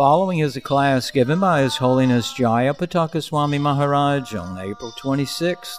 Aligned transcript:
following 0.00 0.38
is 0.38 0.56
a 0.56 0.60
class 0.62 1.10
given 1.10 1.38
by 1.38 1.60
His 1.60 1.76
Holiness 1.76 2.32
Jayapataka 2.32 3.22
Swami 3.22 3.58
Maharaj 3.58 4.34
on 4.34 4.56
April 4.56 4.92
26, 4.96 5.78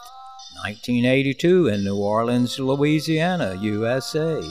1982, 0.64 1.68
in 1.70 1.84
New 1.84 1.98
Orleans, 1.98 2.59
Louisiana, 2.59 3.57
USA. 3.61 4.43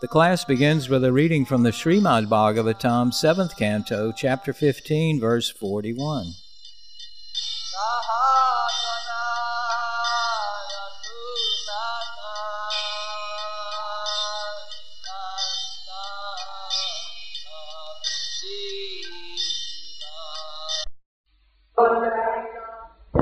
The 0.00 0.06
class 0.06 0.44
begins 0.44 0.88
with 0.88 1.04
a 1.04 1.12
reading 1.12 1.44
from 1.44 1.64
the 1.64 1.70
Srimad 1.70 2.28
Bhagavatam, 2.28 3.10
7th 3.12 3.56
Canto, 3.56 4.12
Chapter 4.12 4.52
15, 4.52 5.18
verse 5.18 5.50
41. 5.50 6.34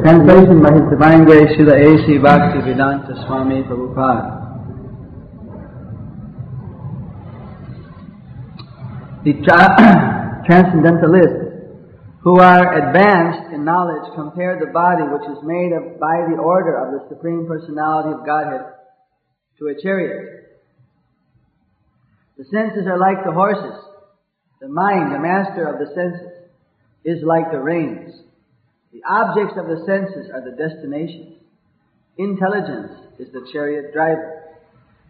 Translation 0.02 0.62
by 0.62 0.72
His 0.72 0.88
Divine 0.88 1.24
Grace 1.24 1.52
Srila 1.58 1.76
A.C. 1.76 2.16
Bhakti 2.24 2.60
Vedanta 2.64 3.12
Swami 3.26 3.60
Prabhupada. 3.68 4.40
The 9.24 9.34
tra- 9.44 10.40
transcendentalists 10.48 11.50
who 12.22 12.40
are 12.40 12.88
advanced 12.88 13.52
in 13.52 13.62
knowledge 13.62 14.14
compare 14.14 14.58
the 14.58 14.72
body 14.72 15.02
which 15.04 15.28
is 15.36 15.44
made 15.44 15.72
of, 15.76 16.00
by 16.00 16.24
the 16.32 16.40
order 16.40 16.80
of 16.80 16.96
the 16.96 17.08
Supreme 17.14 17.46
Personality 17.46 18.16
of 18.16 18.24
Godhead 18.24 18.72
to 19.58 19.66
a 19.66 19.82
chariot. 19.82 20.48
The 22.38 22.44
senses 22.44 22.86
are 22.86 22.98
like 22.98 23.22
the 23.22 23.32
horses. 23.32 23.84
The 24.62 24.68
mind, 24.68 25.12
the 25.12 25.18
master 25.18 25.68
of 25.68 25.78
the 25.78 25.92
senses, 25.92 26.48
is 27.04 27.22
like 27.22 27.52
the 27.52 27.60
reins. 27.60 28.29
The 28.92 29.02
objects 29.08 29.54
of 29.56 29.66
the 29.66 29.84
senses 29.86 30.30
are 30.34 30.42
the 30.42 30.56
destinations. 30.56 31.38
Intelligence 32.18 32.92
is 33.18 33.32
the 33.32 33.46
chariot 33.52 33.92
driver. 33.92 34.42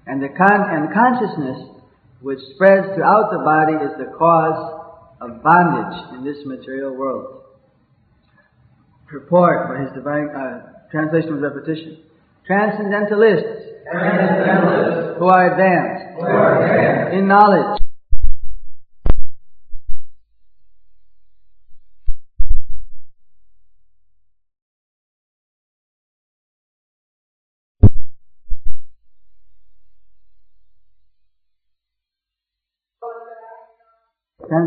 And 0.06 0.22
the 0.22 0.28
con- 0.28 0.68
and 0.68 0.92
consciousness 0.92 1.80
which 2.20 2.40
spreads 2.54 2.94
throughout 2.94 3.30
the 3.32 3.40
body 3.40 3.74
is 3.80 3.96
the 3.96 4.12
cause 4.16 4.80
of 5.20 5.42
bondage 5.42 6.18
in 6.18 6.24
this 6.24 6.44
material 6.44 6.94
world. 6.94 7.42
Purport 9.06 9.68
by 9.68 9.84
his 9.84 9.92
divine 9.92 10.28
uh, 10.28 10.88
translation 10.90 11.32
with 11.34 11.42
repetition. 11.42 12.04
Transcendentalists, 12.46 13.70
Transcendentalists 13.90 15.18
who 15.18 15.26
are 15.26 15.52
advanced 15.52 16.20
who 16.20 16.26
are 16.26 16.64
advanced 16.64 17.16
in 17.16 17.28
knowledge 17.28 17.80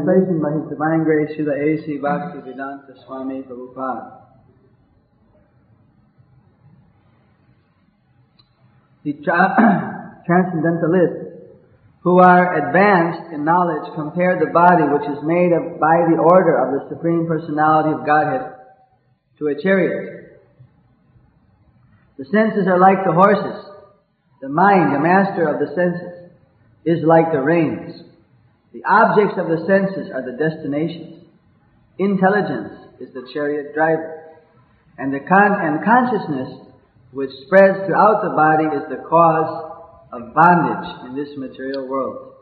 Translation 0.04 0.42
by 0.42 0.52
His 0.52 0.70
Divine 0.70 1.04
Grace 1.04 1.30
Srila 1.38 1.56
A.C. 1.56 1.98
Bhakti 1.98 2.40
Vedanta 2.40 2.94
Swami 3.06 3.42
Prabhupada. 3.44 4.22
The 9.04 9.14
tra- 9.24 10.24
transcendentalists 10.28 11.56
who 12.02 12.20
are 12.20 12.68
advanced 12.68 13.34
in 13.34 13.46
knowledge 13.46 13.94
compare 13.96 14.40
the 14.40 14.52
body 14.52 14.84
which 14.84 15.10
is 15.10 15.24
made 15.24 15.54
of, 15.54 15.80
by 15.80 16.04
the 16.10 16.20
order 16.20 16.58
of 16.58 16.74
the 16.74 16.96
Supreme 16.96 17.26
Personality 17.26 17.94
of 17.94 18.06
Godhead 18.06 18.56
to 19.40 19.48
a 19.48 19.62
chariot. 19.62 20.42
The 22.18 22.26
senses 22.26 22.68
are 22.68 22.80
like 22.80 23.06
the 23.06 23.14
horses. 23.14 23.72
The 24.42 24.50
mind, 24.50 24.94
the 24.94 25.00
master 25.00 25.48
of 25.48 25.60
the 25.60 25.74
senses, 25.74 26.32
is 26.84 27.06
like 27.06 27.32
the 27.32 27.40
reins. 27.40 28.13
The 28.74 28.82
objects 28.90 29.38
of 29.38 29.46
the 29.48 29.62
senses 29.70 30.10
are 30.10 30.26
the 30.26 30.34
destinations. 30.34 31.30
Intelligence 32.00 32.74
is 33.00 33.14
the 33.14 33.30
chariot 33.32 33.74
driver. 33.76 34.34
And 34.98 35.14
the 35.14 35.22
con- 35.22 35.62
and 35.62 35.86
consciousness 35.86 36.74
which 37.12 37.30
spreads 37.46 37.86
throughout 37.86 38.26
the 38.26 38.34
body 38.34 38.66
is 38.74 38.90
the 38.90 39.06
cause 39.06 40.10
of 40.12 40.34
bondage 40.34 40.90
in 41.06 41.16
this 41.16 41.30
material 41.38 41.88
world. 41.88 42.34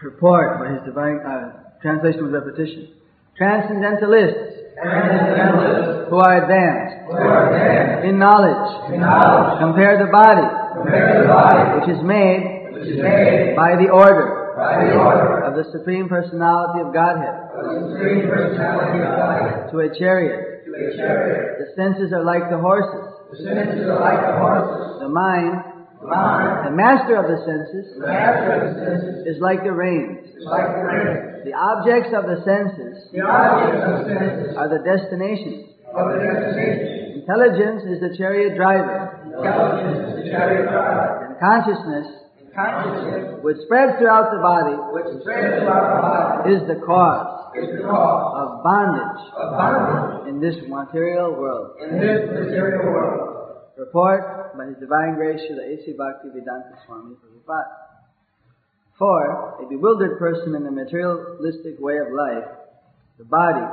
Purport 0.00 0.58
by 0.60 0.72
His 0.72 0.82
Divine 0.88 1.20
uh, 1.20 1.76
translation 1.82 2.24
with 2.24 2.32
repetition. 2.32 2.96
Transcendentalists. 3.36 4.72
Transcendentalists. 4.80 6.08
Who 6.08 6.16
are 6.16 6.44
advanced. 6.44 7.12
Who 7.12 7.16
are 7.20 7.52
advanced. 7.52 8.08
In 8.08 8.18
knowledge. 8.18 8.92
In 8.92 9.00
knowledge. 9.00 9.60
Compare 9.60 10.00
the 10.00 10.10
body. 10.10 10.48
Compare 10.80 11.22
the 11.22 11.28
body. 11.28 11.60
Which 11.76 11.88
is 11.92 12.00
made 12.02 12.72
which 12.72 12.88
is 12.88 12.98
made 12.98 13.54
by 13.54 13.76
the 13.76 13.92
order 13.92 14.41
by 14.62 14.86
the 14.86 14.94
order 14.94 15.42
of 15.42 15.52
the 15.58 15.66
Supreme 15.74 16.06
Personality 16.08 16.80
of 16.86 16.94
Godhead 16.94 17.34
Supreme 17.98 18.30
Personality 18.30 19.02
of 19.02 19.10
God 19.18 19.70
to 19.74 19.76
a 19.82 19.88
chariot. 19.98 20.62
to 20.66 20.70
a 20.70 20.96
chariot. 20.96 21.58
The 21.58 21.68
senses 21.74 22.12
are 22.14 22.22
like 22.22 22.46
the 22.48 22.58
horses. 22.62 23.10
The 23.34 23.38
senses 23.42 23.90
are 23.90 23.98
like 23.98 24.20
the 24.22 24.34
horses. 24.38 25.02
The 25.02 25.08
mind, 25.10 25.54
The 26.02 26.06
mind, 26.08 26.66
the 26.66 26.74
master 26.78 27.14
of 27.18 27.26
the 27.30 27.38
senses, 27.46 27.98
the 27.98 28.06
of 28.06 28.60
the 28.62 28.74
senses, 28.78 29.36
is 29.36 29.38
like 29.42 29.62
the 29.66 29.72
reins. 29.74 30.18
is 30.34 30.44
like 30.46 30.66
the 31.46 31.54
objects 31.54 32.10
of 32.14 32.26
the 32.30 32.38
senses 32.46 33.10
The 33.10 33.22
of 33.22 34.06
senses 34.06 34.54
are 34.56 34.68
the 34.70 34.78
destinations. 34.86 35.74
the 35.90 36.18
destination. 36.22 37.22
Intelligence 37.22 37.82
is 37.86 37.98
the 38.02 38.14
chariot 38.18 38.54
driver, 38.56 39.14
Intelligence 39.26 40.10
is 40.10 40.24
the 40.24 40.30
chariot 40.30 40.66
driver. 40.70 41.30
and 41.30 41.38
consciousness, 41.38 42.06
Consciousness, 42.54 43.40
which 43.42 43.56
spreads 43.64 43.98
throughout 43.98 44.30
the 44.30 44.38
body, 44.38 44.76
which 44.92 45.22
spreads 45.22 45.60
throughout 45.60 45.88
the 45.88 46.02
body, 46.04 46.54
is 46.54 46.60
the 46.68 46.84
cause 46.84 47.42
is 47.54 47.68
the 47.76 47.84
cause 47.84 48.32
of 48.40 48.64
bondage 48.64 49.24
of 49.36 49.52
bondage 49.52 50.28
in 50.28 50.40
this 50.40 50.56
material 50.68 51.32
world. 51.32 51.76
in 51.80 52.00
this 52.00 52.28
material 52.28 52.88
world. 52.88 53.76
Purport 53.76 54.56
by 54.56 54.66
His 54.66 54.76
Divine 54.80 55.14
Grace 55.14 55.40
Srila 55.40 55.64
A.C. 55.64 55.92
Bhakti 55.96 56.28
Vedanta 56.28 56.76
Swami 56.86 57.16
Prabhupada. 57.16 57.92
For 58.98 59.64
a 59.64 59.68
bewildered 59.68 60.18
person 60.18 60.54
in 60.54 60.64
the 60.64 60.70
materialistic 60.70 61.80
way 61.80 61.98
of 61.98 62.12
life, 62.12 62.48
the 63.18 63.24
body, 63.24 63.64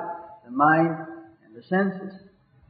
the 0.46 0.52
mind, 0.52 0.96
and 1.46 1.56
the 1.56 1.64
senses, 1.68 2.20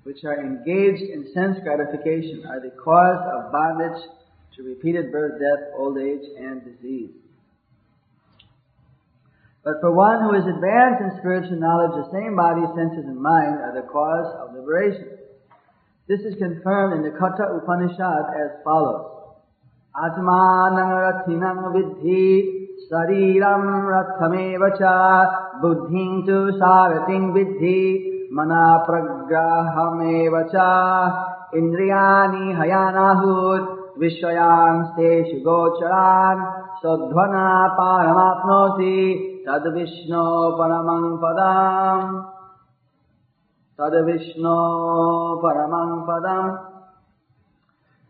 which 0.03 0.23
are 0.23 0.39
engaged 0.39 1.03
in 1.03 1.31
sense 1.33 1.57
gratification, 1.63 2.45
are 2.47 2.59
the 2.59 2.73
cause 2.83 3.21
of 3.33 3.51
bondage 3.51 4.01
to 4.59 4.65
repeated 4.65 5.09
birth, 5.09 5.39
death, 5.39 5.71
old 5.77 5.97
age, 5.97 6.27
and 6.37 6.61
disease. 6.65 7.11
But 9.63 9.79
for 9.79 9.93
one 9.93 10.19
who 10.19 10.35
is 10.35 10.43
advanced 10.43 10.99
in 10.99 11.17
spiritual 11.19 11.59
knowledge, 11.59 11.95
the 11.95 12.11
same 12.11 12.35
body, 12.35 12.67
senses, 12.75 13.05
and 13.07 13.21
mind 13.21 13.63
are 13.63 13.71
the 13.73 13.87
cause 13.87 14.27
of 14.35 14.53
liberation. 14.53 15.15
This 16.09 16.19
is 16.21 16.35
confirmed 16.35 16.93
in 16.93 17.03
the 17.03 17.15
Katha 17.17 17.55
Upanishad 17.55 18.23
as 18.35 18.59
follows. 18.65 19.39
Atmanang 19.95 20.91
rathinang 20.91 21.71
vidhi 21.71 22.67
sariram 22.91 23.63
rathameva 23.87 24.77
cha 24.77 25.61
buddhing 25.61 26.25
tu 26.25 26.51
sarating 26.59 27.31
vidhi 27.31 28.29
mana 28.29 28.83
pragraham 28.87 30.51
cha 30.51 31.47
indriyani 31.53 32.55
hayanahut 32.55 33.78
sadhvana 36.81 37.75
paramapnoti 37.77 39.43
tad 39.45 39.63
vishno 39.75 40.57
paramang 40.57 41.19
padam 41.19 42.31
tad 43.77 43.93
vishno 44.07 45.41
paramang 45.43 46.07
padam 46.07 46.69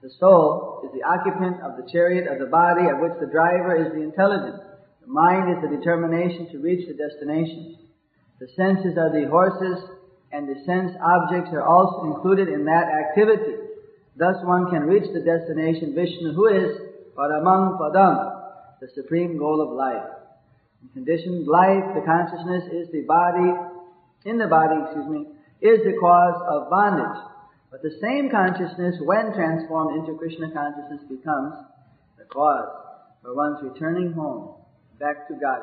the 0.01 0.09
soul 0.17 0.79
is 0.85 0.91
the 0.95 1.03
occupant 1.03 1.59
of 1.61 1.75
the 1.75 1.83
chariot 1.91 2.31
of 2.31 2.39
the 2.39 2.45
body 2.45 2.87
of 2.87 2.99
which 3.03 3.19
the 3.19 3.27
driver 3.27 3.75
is 3.75 3.91
the 3.91 4.01
intelligence. 4.01 4.63
The 5.03 5.11
mind 5.11 5.51
is 5.51 5.59
the 5.59 5.75
determination 5.75 6.47
to 6.53 6.59
reach 6.59 6.87
the 6.87 6.95
destination. 6.95 7.75
The 8.39 8.47
senses 8.55 8.95
are 8.97 9.11
the 9.11 9.27
horses 9.27 9.83
and 10.31 10.47
the 10.47 10.55
sense 10.63 10.95
objects 11.03 11.51
are 11.51 11.67
also 11.67 12.15
included 12.15 12.47
in 12.47 12.63
that 12.63 12.87
activity. 12.87 13.68
Thus 14.19 14.35
one 14.43 14.69
can 14.69 14.83
reach 14.83 15.07
the 15.13 15.23
destination 15.23 15.95
Vishnu 15.95 16.33
who 16.33 16.47
is 16.47 16.75
Paramang 17.15 17.79
Padam, 17.79 18.77
the 18.81 18.89
supreme 18.93 19.37
goal 19.37 19.61
of 19.61 19.71
life. 19.71 20.11
In 20.83 20.89
conditioned 20.89 21.47
life, 21.47 21.95
the 21.95 22.03
consciousness 22.03 22.67
is 22.67 22.91
the 22.91 23.07
body, 23.07 23.55
in 24.25 24.37
the 24.37 24.47
body, 24.47 24.75
excuse 24.83 25.07
me, 25.07 25.25
is 25.61 25.79
the 25.87 25.95
cause 26.01 26.35
of 26.51 26.69
bondage. 26.69 27.23
But 27.71 27.81
the 27.81 27.95
same 28.01 28.29
consciousness, 28.29 28.95
when 28.99 29.31
transformed 29.31 29.99
into 29.99 30.19
Krishna 30.19 30.51
consciousness, 30.51 30.99
becomes 31.07 31.55
the 32.17 32.25
cause 32.25 32.67
for 33.23 33.33
one's 33.33 33.63
returning 33.63 34.11
home, 34.11 34.55
back 34.99 35.29
to 35.29 35.35
God. 35.35 35.61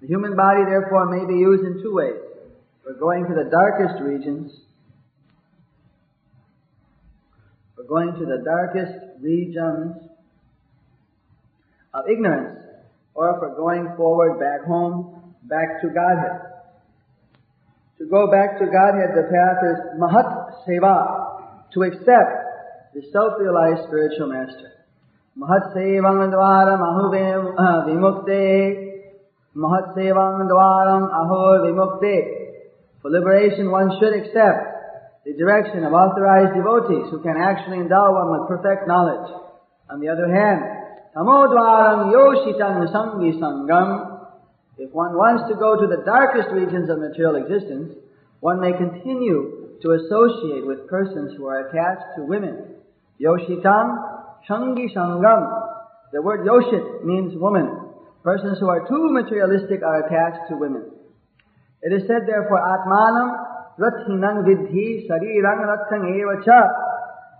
The 0.00 0.08
human 0.08 0.34
body, 0.34 0.64
therefore, 0.64 1.06
may 1.06 1.24
be 1.26 1.38
used 1.38 1.62
in 1.62 1.80
two 1.80 1.94
ways. 1.94 2.18
For 2.82 2.94
going 2.94 3.26
to 3.26 3.34
the 3.34 3.50
darkest 3.50 4.02
regions, 4.02 4.50
going 7.90 8.14
to 8.14 8.24
the 8.24 8.38
darkest 8.44 8.94
regions 9.20 9.96
of 11.92 12.04
ignorance, 12.08 12.62
or 13.14 13.36
for 13.40 13.56
going 13.56 13.92
forward 13.96 14.38
back 14.38 14.64
home, 14.64 15.34
back 15.42 15.82
to 15.82 15.88
Godhead. 15.88 16.38
To 17.98 18.06
go 18.06 18.30
back 18.30 18.60
to 18.60 18.66
Godhead, 18.66 19.10
the 19.18 19.26
path 19.26 19.58
is 19.66 19.98
Mahat 19.98 20.64
Seva, 20.64 21.72
to 21.74 21.82
accept 21.82 22.94
the 22.94 23.02
self-realized 23.10 23.82
spiritual 23.88 24.28
master. 24.28 24.70
Mahat 25.36 25.74
Sevang 25.74 26.30
Dvaram 26.30 26.78
Ahu 26.78 27.10
uh, 27.58 27.86
Vimukte 27.86 29.02
Mahat 29.56 29.96
Sevang 29.96 30.46
Dvaram 30.48 31.10
Aho 31.10 31.66
Vimukte 31.66 32.62
For 33.02 33.10
liberation 33.10 33.70
one 33.70 33.90
should 33.98 34.14
accept 34.14 34.69
the 35.24 35.34
direction 35.34 35.84
of 35.84 35.92
authorized 35.92 36.54
devotees 36.54 37.10
who 37.10 37.20
can 37.20 37.36
actually 37.36 37.78
endow 37.78 38.12
one 38.12 38.32
with 38.32 38.48
perfect 38.48 38.88
knowledge. 38.88 39.30
On 39.90 40.00
the 40.00 40.08
other 40.08 40.28
hand, 40.32 40.62
Tamodvaram 41.14 42.12
Yoshitang 42.14 42.86
Sangi 42.88 43.38
Sangam 43.38 44.10
if 44.80 44.88
one 44.96 45.12
wants 45.12 45.44
to 45.52 45.60
go 45.60 45.76
to 45.76 45.84
the 45.84 46.00
darkest 46.08 46.48
regions 46.56 46.88
of 46.88 47.04
material 47.04 47.36
existence, 47.36 47.92
one 48.40 48.64
may 48.64 48.72
continue 48.72 49.76
to 49.84 49.92
associate 49.92 50.64
with 50.64 50.88
persons 50.88 51.36
who 51.36 51.44
are 51.44 51.68
attached 51.68 52.16
to 52.16 52.24
women. 52.24 52.80
Yoshitam 53.20 54.40
Shangi 54.48 54.88
Sangam. 54.96 55.44
The 56.16 56.22
word 56.24 56.48
Yoshit 56.48 57.04
means 57.04 57.36
woman. 57.36 57.92
Persons 58.24 58.56
who 58.58 58.72
are 58.72 58.88
too 58.88 59.12
materialistic 59.12 59.84
are 59.84 60.08
attached 60.08 60.48
to 60.48 60.56
women. 60.56 60.88
It 61.84 61.92
is 61.92 62.08
said 62.08 62.24
therefore, 62.24 62.64
Atmanam 62.64 63.49
Sarirang. 65.08 65.60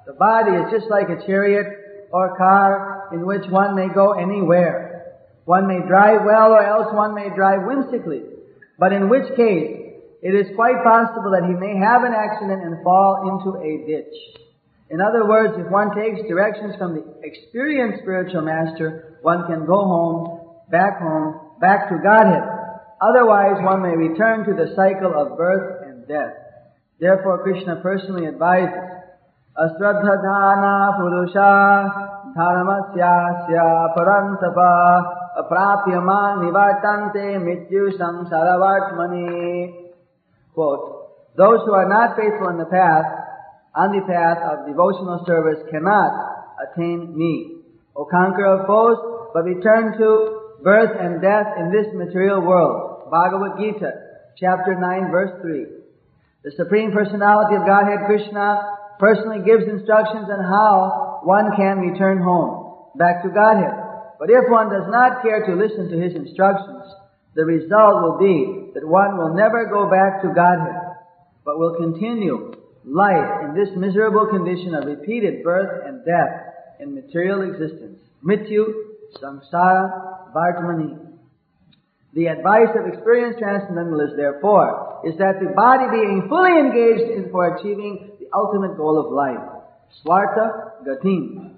The 0.07 0.13
body 0.15 0.53
is 0.53 0.73
just 0.73 0.91
like 0.91 1.09
a 1.11 1.25
chariot 1.27 1.67
or 2.13 2.35
a 2.35 2.37
car 2.37 3.09
in 3.13 3.27
which 3.27 3.47
one 3.51 3.77
may 3.77 3.89
go 3.93 4.13
anywhere. 4.13 5.19
One 5.45 5.67
may 5.67 5.81
drive 5.87 6.25
well 6.25 6.53
or 6.53 6.65
else 6.65 6.95
one 6.95 7.15
may 7.15 7.29
drive 7.35 7.63
whimsically. 7.65 8.23
But 8.79 8.93
in 8.93 9.09
which 9.09 9.37
case, 9.37 9.81
it 10.23 10.35
is 10.35 10.55
quite 10.57 10.83
possible 10.85 11.33
that 11.33 11.45
he 11.45 11.55
may 11.55 11.77
have 11.77 12.05
an 12.05 12.13
accident 12.13 12.63
and 12.65 12.83
fall 12.83 13.29
into 13.29 13.59
a 13.61 13.87
ditch. 13.87 14.15
In 14.91 15.01
other 15.01 15.27
words, 15.27 15.55
if 15.57 15.71
one 15.71 15.95
takes 15.95 16.27
directions 16.29 16.75
from 16.77 16.95
the 16.95 17.05
experienced 17.23 18.03
spiritual 18.03 18.43
master, 18.43 19.19
one 19.23 19.47
can 19.47 19.65
go 19.65 19.85
home, 19.85 20.61
back 20.71 20.99
home, 20.99 21.57
back 21.61 21.89
to 21.89 21.97
Godhead. 22.03 22.43
Otherwise, 23.01 23.63
one 23.63 23.83
may 23.83 23.97
return 23.97 24.45
to 24.45 24.53
the 24.53 24.75
cycle 24.77 25.15
of 25.17 25.39
birth 25.39 25.80
death. 26.11 26.35
Therefore, 26.99 27.43
Krishna 27.47 27.79
personally 27.81 28.27
advises, 28.27 29.01
Astradhadana 29.55 30.99
Purusha 30.99 31.55
Dharmasyasya 32.35 33.95
Parantapa 33.95 34.73
Aprapyaman 35.39 36.43
Nivartante 36.43 37.39
Mrityu 37.39 37.95
Samsaravartmani. 37.95 39.91
Quote, 40.55 41.37
Those 41.37 41.61
who 41.65 41.73
are 41.73 41.89
not 41.89 42.17
faithful 42.17 42.49
in 42.51 42.59
the 42.59 42.67
path, 42.67 43.07
on 43.75 43.93
the 43.93 44.03
path 44.03 44.39
of 44.51 44.67
devotional 44.67 45.25
service 45.27 45.63
cannot 45.71 46.11
attain 46.59 47.17
me. 47.17 47.63
O 47.97 48.05
conqueror 48.05 48.61
of 48.61 48.67
foes, 48.67 48.99
but 49.33 49.45
return 49.45 49.97
to 49.99 50.59
birth 50.63 50.91
and 50.99 51.23
death 51.23 51.47
in 51.59 51.71
this 51.71 51.87
material 51.95 52.41
world. 52.41 53.11
Bhagavad 53.11 53.59
Gita, 53.59 53.91
chapter 54.37 54.75
9, 54.75 55.11
verse 55.11 55.41
3. 55.43 55.80
The 56.43 56.53
Supreme 56.57 56.93
Personality 56.93 57.57
of 57.57 57.67
Godhead 57.67 58.07
Krishna 58.07 58.79
personally 58.99 59.45
gives 59.45 59.69
instructions 59.69 60.29
on 60.33 60.41
how 60.41 61.21
one 61.25 61.53
can 61.57 61.79
return 61.79 62.23
home, 62.23 62.89
back 62.97 63.23
to 63.25 63.29
Godhead. 63.29 63.77
But 64.19 64.31
if 64.31 64.49
one 64.49 64.71
does 64.71 64.89
not 64.89 65.23
care 65.23 65.45
to 65.45 65.53
listen 65.53 65.91
to 65.91 66.01
his 66.01 66.15
instructions, 66.15 66.85
the 67.35 67.45
result 67.45 68.03
will 68.03 68.19
be 68.19 68.73
that 68.73 68.87
one 68.87 69.19
will 69.19 69.35
never 69.35 69.67
go 69.67 69.91
back 69.91 70.23
to 70.23 70.33
Godhead, 70.33 70.97
but 71.45 71.59
will 71.59 71.77
continue 71.77 72.53
life 72.85 73.45
in 73.45 73.55
this 73.55 73.69
miserable 73.77 74.27
condition 74.27 74.75
of 74.75 74.87
repeated 74.87 75.45
birth 75.45 75.85
and 75.87 76.05
death 76.05 76.81
in 76.81 76.95
material 76.95 77.43
existence. 77.43 77.99
Mrityu 78.25 78.65
samsara 79.21 80.33
vartmani. 80.35 80.99
The 82.15 82.27
advice 82.27 82.75
of 82.75 82.87
experienced 82.93 83.39
transcendentalists, 83.39 84.17
therefore, 84.17 84.90
is 85.05 85.17
that 85.19 85.41
the 85.41 85.53
body 85.57 85.87
being 85.91 86.27
fully 86.29 86.59
engaged 86.59 87.11
in 87.17 87.31
for 87.31 87.57
achieving 87.57 88.13
the 88.19 88.27
ultimate 88.35 88.77
goal 88.77 88.99
of 88.99 89.13
life, 89.13 89.41
swarta 90.03 90.81
gatim, 90.87 91.51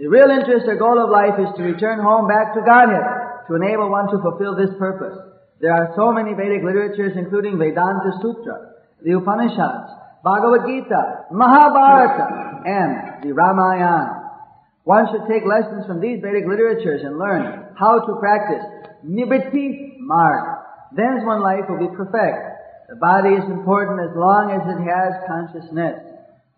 the 0.00 0.08
real 0.08 0.32
interest 0.32 0.64
or 0.64 0.80
goal 0.80 0.96
of 0.96 1.12
life 1.12 1.36
is 1.36 1.52
to 1.60 1.62
return 1.62 2.00
home 2.00 2.24
back 2.24 2.56
to 2.56 2.64
Godhead, 2.64 3.04
to 3.48 3.54
enable 3.60 3.92
one 3.92 4.08
to 4.08 4.16
fulfill 4.24 4.56
this 4.56 4.72
purpose. 4.80 5.12
There 5.60 5.76
are 5.76 5.92
so 5.92 6.08
many 6.10 6.32
Vedic 6.32 6.64
literatures, 6.64 7.12
including 7.20 7.60
Vedanta 7.60 8.16
Sutra, 8.24 8.80
the 9.04 9.12
Upanishads, 9.12 9.92
Bhagavad 10.24 10.64
Gita, 10.64 11.28
Mahabharata, 11.28 12.64
and 12.64 13.20
the 13.20 13.36
Ramayana. 13.36 14.48
One 14.84 15.04
should 15.12 15.28
take 15.28 15.44
lessons 15.44 15.84
from 15.84 16.00
these 16.00 16.24
Vedic 16.24 16.48
literatures 16.48 17.04
and 17.04 17.20
learn 17.20 17.76
how 17.76 18.00
to 18.00 18.16
practice 18.16 18.64
Nivritti 19.04 20.00
Marg. 20.00 20.64
Then 20.96 21.26
one 21.26 21.42
life 21.44 21.68
will 21.68 21.76
be 21.76 21.92
perfect. 21.94 22.49
The 22.90 22.98
body 22.98 23.38
is 23.38 23.46
important 23.46 24.02
as 24.02 24.18
long 24.18 24.50
as 24.50 24.66
it 24.66 24.82
has 24.82 25.14
consciousness. 25.30 26.02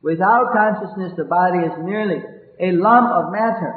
Without 0.01 0.57
consciousness, 0.57 1.13
the 1.13 1.29
body 1.29 1.61
is 1.61 1.77
merely 1.85 2.25
a 2.57 2.73
lump 2.73 3.13
of 3.13 3.29
matter. 3.29 3.77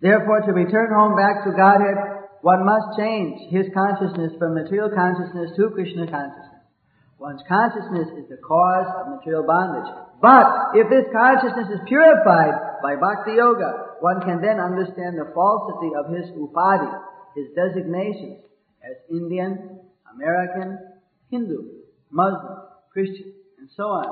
Therefore, 0.00 0.40
to 0.48 0.52
return 0.56 0.96
home 0.96 1.12
back 1.12 1.44
to 1.44 1.52
Godhead, 1.52 2.40
one 2.40 2.64
must 2.64 2.96
change 2.96 3.52
his 3.52 3.68
consciousness 3.76 4.32
from 4.40 4.54
material 4.56 4.88
consciousness 4.96 5.52
to 5.60 5.68
Krishna 5.76 6.08
consciousness. 6.08 6.64
One's 7.20 7.44
consciousness 7.44 8.08
is 8.16 8.32
the 8.32 8.40
cause 8.40 8.88
of 8.96 9.12
material 9.12 9.44
bondage. 9.44 9.92
But 10.22 10.72
if 10.72 10.88
this 10.88 11.04
consciousness 11.12 11.68
is 11.68 11.84
purified 11.84 12.80
by 12.80 12.96
bhakti 12.96 13.36
yoga, 13.36 13.98
one 14.00 14.22
can 14.24 14.40
then 14.40 14.56
understand 14.56 15.20
the 15.20 15.28
falsity 15.34 15.92
of 15.98 16.08
his 16.14 16.30
upadi, 16.32 16.88
his 17.34 17.46
designations 17.54 18.44
as 18.82 18.96
Indian, 19.10 19.80
American, 20.14 20.78
Hindu, 21.30 21.84
Muslim, 22.10 22.58
Christian, 22.92 23.32
and 23.58 23.68
so 23.76 23.84
on. 23.84 24.06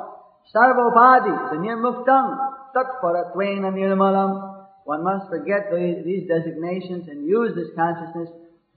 Sarvopadi, 0.54 1.50
the 1.50 1.56
nirmuktam, 1.56 2.38
tatparatvena 2.74 3.72
nirmalam. 3.72 4.66
One 4.84 5.02
must 5.02 5.28
forget 5.28 5.72
these 5.72 6.28
designations 6.28 7.08
and 7.08 7.26
use 7.26 7.54
this 7.56 7.74
consciousness 7.74 8.28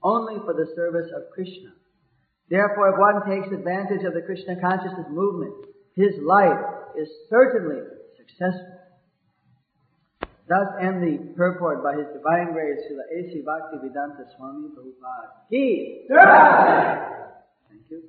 only 0.02 0.36
for 0.44 0.54
the 0.54 0.66
service 0.74 1.10
of 1.14 1.30
Krishna. 1.32 1.70
Therefore, 2.48 2.90
if 2.90 2.98
one 2.98 3.22
takes 3.30 3.54
advantage 3.54 4.04
of 4.04 4.14
the 4.14 4.22
Krishna 4.22 4.60
consciousness 4.60 5.06
movement, 5.08 5.54
his 5.94 6.18
life 6.22 6.58
is 6.98 7.08
certainly 7.28 7.78
successful. 8.16 8.79
Thus 10.50 10.66
end 10.82 10.98
the 10.98 11.30
purport 11.38 11.78
by 11.78 11.94
His 11.94 12.10
Divine 12.10 12.50
Grace, 12.50 12.82
Srila 12.90 13.06
A.C. 13.06 13.38
Bhakti 13.46 13.86
Vedanta 13.86 14.26
Swami 14.34 14.74
Prabhupada. 14.74 15.46
He! 15.46 16.10
Thank 16.10 17.86
you. 17.86 18.02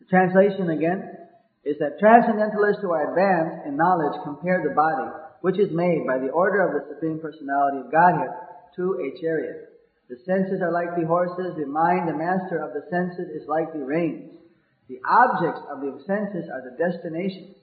The 0.00 0.06
translation 0.08 0.70
again 0.70 1.12
is 1.62 1.76
that 1.84 2.00
transcendentalists 2.00 2.80
who 2.80 2.90
are 2.90 3.12
advanced 3.12 3.68
in 3.68 3.76
knowledge 3.76 4.16
compare 4.24 4.64
the 4.64 4.72
body, 4.72 5.12
which 5.42 5.60
is 5.60 5.68
made 5.76 6.08
by 6.08 6.16
the 6.16 6.32
order 6.32 6.64
of 6.64 6.72
the 6.72 6.88
Supreme 6.88 7.20
Personality 7.20 7.84
of 7.84 7.92
Godhead, 7.92 8.32
to 8.80 8.96
a 9.04 9.20
chariot. 9.20 9.76
The 10.08 10.16
senses 10.24 10.64
are 10.64 10.72
like 10.72 10.96
the 10.96 11.04
horses, 11.04 11.52
the 11.60 11.66
mind, 11.68 12.08
the 12.08 12.16
master 12.16 12.56
of 12.64 12.72
the 12.72 12.88
senses, 12.88 13.28
is 13.36 13.46
like 13.46 13.74
the 13.74 13.84
reins. 13.84 14.32
The 14.88 15.04
objects 15.04 15.60
of 15.68 15.84
the 15.84 16.00
senses 16.08 16.48
are 16.48 16.64
the 16.64 16.80
destinations. 16.80 17.60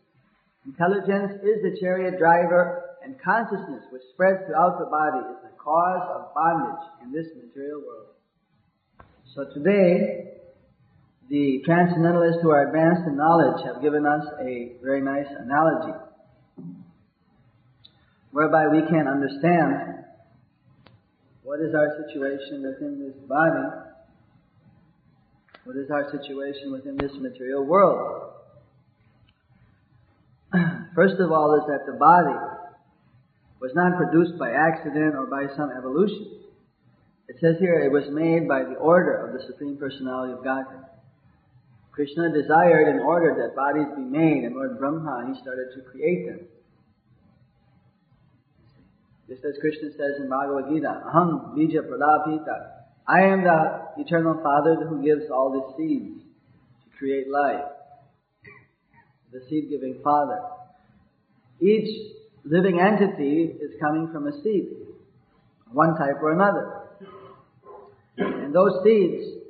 Intelligence 0.65 1.33
is 1.43 1.61
the 1.61 1.77
chariot 1.79 2.17
driver, 2.17 2.85
and 3.03 3.15
consciousness, 3.21 3.85
which 3.91 4.01
spreads 4.13 4.39
throughout 4.47 4.79
the 4.79 4.85
body, 4.85 5.21
is 5.29 5.41
the 5.43 5.55
cause 5.61 6.09
of 6.15 6.33
bondage 6.33 6.85
in 7.03 7.11
this 7.11 7.27
material 7.37 7.81
world. 7.85 8.07
So 9.35 9.45
today, 9.53 10.41
the 11.29 11.61
transcendentalists 11.65 12.41
who 12.41 12.49
are 12.49 12.67
advanced 12.67 13.07
in 13.07 13.15
knowledge 13.15 13.63
have 13.65 13.81
given 13.81 14.05
us 14.05 14.25
a 14.41 14.73
very 14.81 15.01
nice 15.01 15.27
analogy 15.39 15.93
whereby 18.31 18.67
we 18.67 18.81
can 18.89 19.07
understand 19.07 20.03
what 21.43 21.59
is 21.61 21.73
our 21.75 21.95
situation 22.05 22.63
within 22.63 22.99
this 22.99 23.15
body, 23.29 23.69
what 25.63 25.77
is 25.77 25.89
our 25.91 26.11
situation 26.11 26.71
within 26.71 26.97
this 26.97 27.11
material 27.19 27.63
world. 27.63 28.24
First 30.95 31.19
of 31.19 31.31
all 31.31 31.59
is 31.59 31.67
that 31.67 31.85
the 31.85 31.99
body 31.99 32.39
was 33.59 33.71
not 33.75 33.97
produced 33.97 34.39
by 34.39 34.51
accident 34.51 35.15
or 35.15 35.27
by 35.27 35.53
some 35.55 35.69
evolution. 35.77 36.39
It 37.27 37.35
says 37.41 37.57
here 37.59 37.83
it 37.83 37.91
was 37.91 38.07
made 38.11 38.47
by 38.47 38.63
the 38.63 38.79
order 38.79 39.27
of 39.27 39.33
the 39.33 39.45
Supreme 39.45 39.75
Personality 39.75 40.33
of 40.33 40.43
Godhead. 40.43 40.87
Krishna 41.91 42.31
desired 42.31 42.87
and 42.87 43.01
ordered 43.01 43.35
that 43.39 43.55
bodies 43.55 43.87
be 43.95 44.03
made, 44.03 44.43
and 44.43 44.55
Lord 44.55 44.79
Brahma, 44.79 45.31
he 45.33 45.41
started 45.41 45.75
to 45.75 45.81
create 45.89 46.27
them. 46.27 46.47
Just 49.27 49.43
as 49.43 49.55
Krishna 49.59 49.89
says 49.91 50.21
in 50.21 50.29
Bhagavad 50.29 50.71
Gita, 50.71 51.03
Aham 51.07 51.55
Bija 51.57 51.81
Pradapita. 51.87 52.87
I 53.07 53.21
am 53.21 53.43
the 53.43 53.87
eternal 53.97 54.39
Father 54.43 54.75
who 54.87 55.03
gives 55.03 55.31
all 55.31 55.51
the 55.51 55.73
seeds 55.77 56.21
to 56.83 56.97
create 56.97 57.27
life. 57.29 57.65
The 59.31 59.41
seed 59.49 59.69
giving 59.69 59.99
Father. 60.03 60.39
Each 61.61 62.13
living 62.43 62.79
entity 62.79 63.53
is 63.59 63.71
coming 63.79 64.09
from 64.11 64.27
a 64.27 64.43
seed, 64.43 64.69
one 65.71 65.95
type 65.97 66.21
or 66.21 66.31
another. 66.33 66.81
And 68.17 68.53
those 68.53 68.83
seeds 68.83 69.41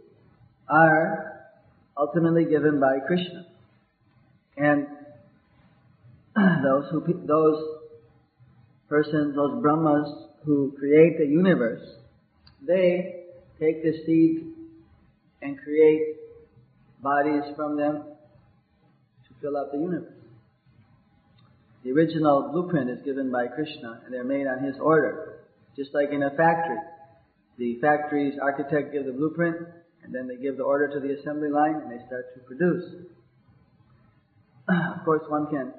are 0.69 1.49
ultimately 1.97 2.45
given 2.45 2.79
by 2.79 2.99
Krishna. 3.05 3.45
And 4.57 4.87
those 6.63 6.85
who, 6.91 7.21
those 7.25 7.63
persons, 8.87 9.35
those 9.35 9.61
Brahmas 9.61 10.27
who 10.45 10.73
create 10.77 11.17
the 11.17 11.25
universe, 11.25 11.85
they 12.65 13.23
take 13.59 13.83
the 13.83 13.93
seed 14.05 14.53
and 15.41 15.57
create 15.59 16.17
bodies 17.01 17.43
from 17.55 17.77
them 17.77 18.03
to 19.27 19.33
fill 19.41 19.57
out 19.57 19.71
the 19.71 19.77
universe. 19.77 20.14
The 21.85 21.91
original 21.91 22.49
blueprint 22.51 22.89
is 22.89 22.97
given 23.05 23.31
by 23.31 23.45
Krishna 23.45 24.01
and 24.03 24.13
they're 24.13 24.23
made 24.23 24.47
on 24.47 24.63
his 24.63 24.75
order. 24.81 25.45
Just 25.75 25.93
like 25.93 26.09
in 26.11 26.23
a 26.23 26.31
factory. 26.31 26.79
The 27.59 27.79
factory's 27.79 28.33
architect 28.41 28.91
gives 28.91 29.05
the 29.05 29.11
blueprint 29.13 29.55
and 30.03 30.13
then 30.13 30.27
they 30.27 30.35
give 30.35 30.57
the 30.57 30.63
order 30.63 30.87
to 30.87 30.99
the 30.99 31.13
assembly 31.19 31.49
line 31.49 31.75
and 31.75 31.91
they 31.91 32.03
start 32.07 32.33
to 32.33 32.39
produce. 32.41 32.83
Of 34.97 35.05
course, 35.05 35.21
one 35.29 35.45
can 35.51 35.71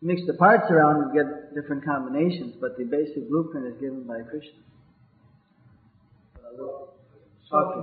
mix 0.00 0.22
the 0.26 0.32
parts 0.32 0.70
around 0.70 1.02
and 1.02 1.12
get 1.12 1.54
different 1.54 1.84
combinations, 1.84 2.54
but 2.58 2.78
the 2.78 2.84
basic 2.84 3.28
blueprint 3.28 3.66
is 3.66 3.74
given 3.74 4.04
by 4.04 4.22
Krishna. 4.22 4.60
Saki. 7.50 7.80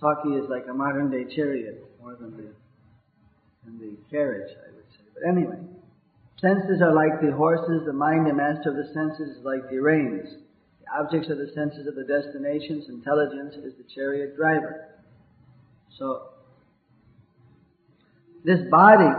Saki 0.00 0.28
is 0.30 0.48
like 0.48 0.64
a 0.70 0.72
modern 0.72 1.10
day 1.10 1.26
chariot, 1.36 1.84
more 2.00 2.16
than 2.16 2.34
the, 2.38 2.54
the 3.76 3.96
carriage, 4.10 4.50
I 4.56 4.74
would 4.74 4.88
say. 4.96 5.04
But 5.12 5.28
anyway, 5.28 5.58
senses 6.40 6.80
are 6.80 6.94
like 6.94 7.20
the 7.20 7.32
horses, 7.32 7.84
the 7.84 7.92
mind, 7.92 8.26
the 8.26 8.32
master 8.32 8.70
of 8.70 8.76
the 8.76 8.88
senses, 8.94 9.36
is 9.36 9.44
like 9.44 9.68
the 9.70 9.78
reins. 9.78 10.28
The 10.80 11.02
objects 11.02 11.28
of 11.28 11.38
the 11.38 11.50
senses 11.54 11.86
of 11.86 11.94
the 11.94 12.04
destinations, 12.04 12.88
intelligence 12.88 13.54
is 13.56 13.74
the 13.76 13.84
chariot 13.94 14.36
driver. 14.36 14.88
So, 15.98 16.30
this 18.44 18.60
body 18.70 19.10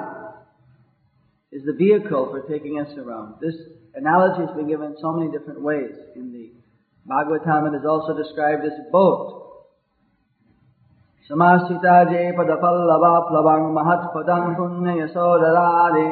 is 1.51 1.65
the 1.65 1.73
vehicle 1.73 2.29
for 2.31 2.41
taking 2.47 2.79
us 2.79 2.89
around. 2.97 3.35
This 3.41 3.55
analogy 3.95 4.45
has 4.45 4.55
been 4.55 4.67
given 4.67 4.95
so 5.01 5.11
many 5.11 5.31
different 5.31 5.61
ways. 5.61 5.95
In 6.15 6.31
the 6.31 6.51
Bhagavatam, 7.07 7.73
it 7.73 7.77
is 7.77 7.85
also 7.85 8.15
described 8.15 8.63
as 8.65 8.73
a 8.73 8.91
boat. 8.91 9.48
Padapallava 11.29 13.29
plavang 13.29 13.69
mahat 13.69 14.09
padang 14.09 14.57
punya 14.57 15.05
yasodadare 15.05 16.09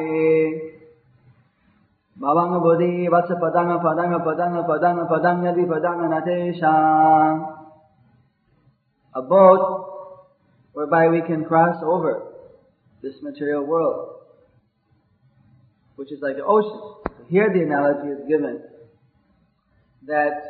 Bhavang 2.18 2.58
bodhi 2.62 3.06
vatsa 3.10 3.34
padanga 3.38 3.82
padanga 3.82 4.22
padanga 4.22 4.62
padanga 4.62 5.10
padanga 5.10 5.50
di 5.54 5.66
A 9.14 9.22
boat 9.22 9.62
whereby 10.72 11.08
we 11.08 11.22
can 11.22 11.44
cross 11.44 11.82
over 11.82 12.22
this 13.02 13.14
material 13.22 13.66
world 13.66 14.14
which 15.96 16.12
is 16.12 16.22
like 16.22 16.36
the 16.36 16.44
ocean. 16.44 16.94
So 17.18 17.24
here 17.28 17.52
the 17.52 17.62
analogy 17.62 18.20
is 18.20 18.28
given 18.28 18.62
that 20.06 20.42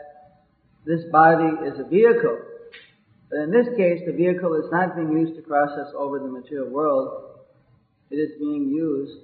this 0.84 1.04
body 1.10 1.66
is 1.66 1.80
a 1.80 1.84
vehicle. 1.84 2.36
But 3.30 3.40
in 3.40 3.50
this 3.50 3.66
case, 3.76 4.00
the 4.06 4.12
vehicle 4.12 4.54
is 4.54 4.70
not 4.72 4.96
being 4.96 5.12
used 5.12 5.36
to 5.36 5.42
cross 5.42 5.70
us 5.78 5.92
over 5.96 6.18
the 6.18 6.28
material 6.28 6.70
world. 6.70 7.38
It 8.10 8.16
is 8.16 8.38
being 8.38 8.68
used 8.68 9.20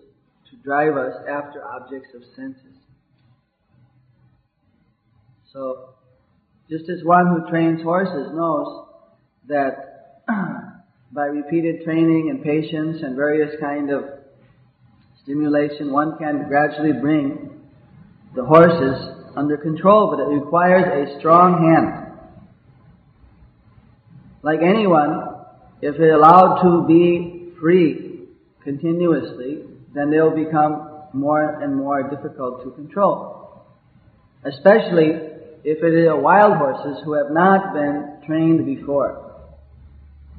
to 0.51 0.57
drive 0.57 0.97
us 0.97 1.15
after 1.29 1.65
objects 1.65 2.09
of 2.15 2.23
senses. 2.37 2.77
So, 5.53 5.95
just 6.69 6.89
as 6.91 7.03
one 7.03 7.27
who 7.29 7.51
trains 7.51 7.83
horses 7.83 8.33
knows 8.35 8.89
that 9.49 10.25
by 11.13 11.27
repeated 11.27 11.85
training 11.85 12.29
and 12.31 12.43
patience 12.43 13.03
and 13.03 13.17
various 13.17 13.55
kind 13.61 13.91
of 13.91 14.05
stimulation, 15.23 15.93
one 15.93 16.19
can 16.19 16.47
gradually 16.49 16.93
bring 16.93 17.61
the 18.35 18.45
horses 18.45 19.15
under 19.37 19.57
control, 19.57 20.11
but 20.11 20.21
it 20.21 20.35
requires 20.35 21.09
a 21.09 21.19
strong 21.21 21.63
hand. 21.63 22.04
Like 24.45 24.61
anyone, 24.61 25.37
if 25.81 25.97
they're 25.97 26.17
allowed 26.17 26.61
to 26.61 26.87
be 26.87 27.49
free 27.59 28.29
continuously, 28.63 29.63
then 29.95 30.11
they'll 30.11 30.37
become 30.37 30.91
more 31.15 31.63
and 31.63 31.75
more 31.75 32.11
difficult 32.11 32.63
to 32.63 32.71
control. 32.73 33.65
Especially 34.45 35.13
if 35.65 35.83
it 35.83 36.09
are 36.09 36.21
wild 36.21 36.59
horses 36.59 37.03
who 37.07 37.15
have 37.15 37.31
not 37.31 37.73
been 37.73 38.19
trained 38.27 38.67
before. 38.67 39.33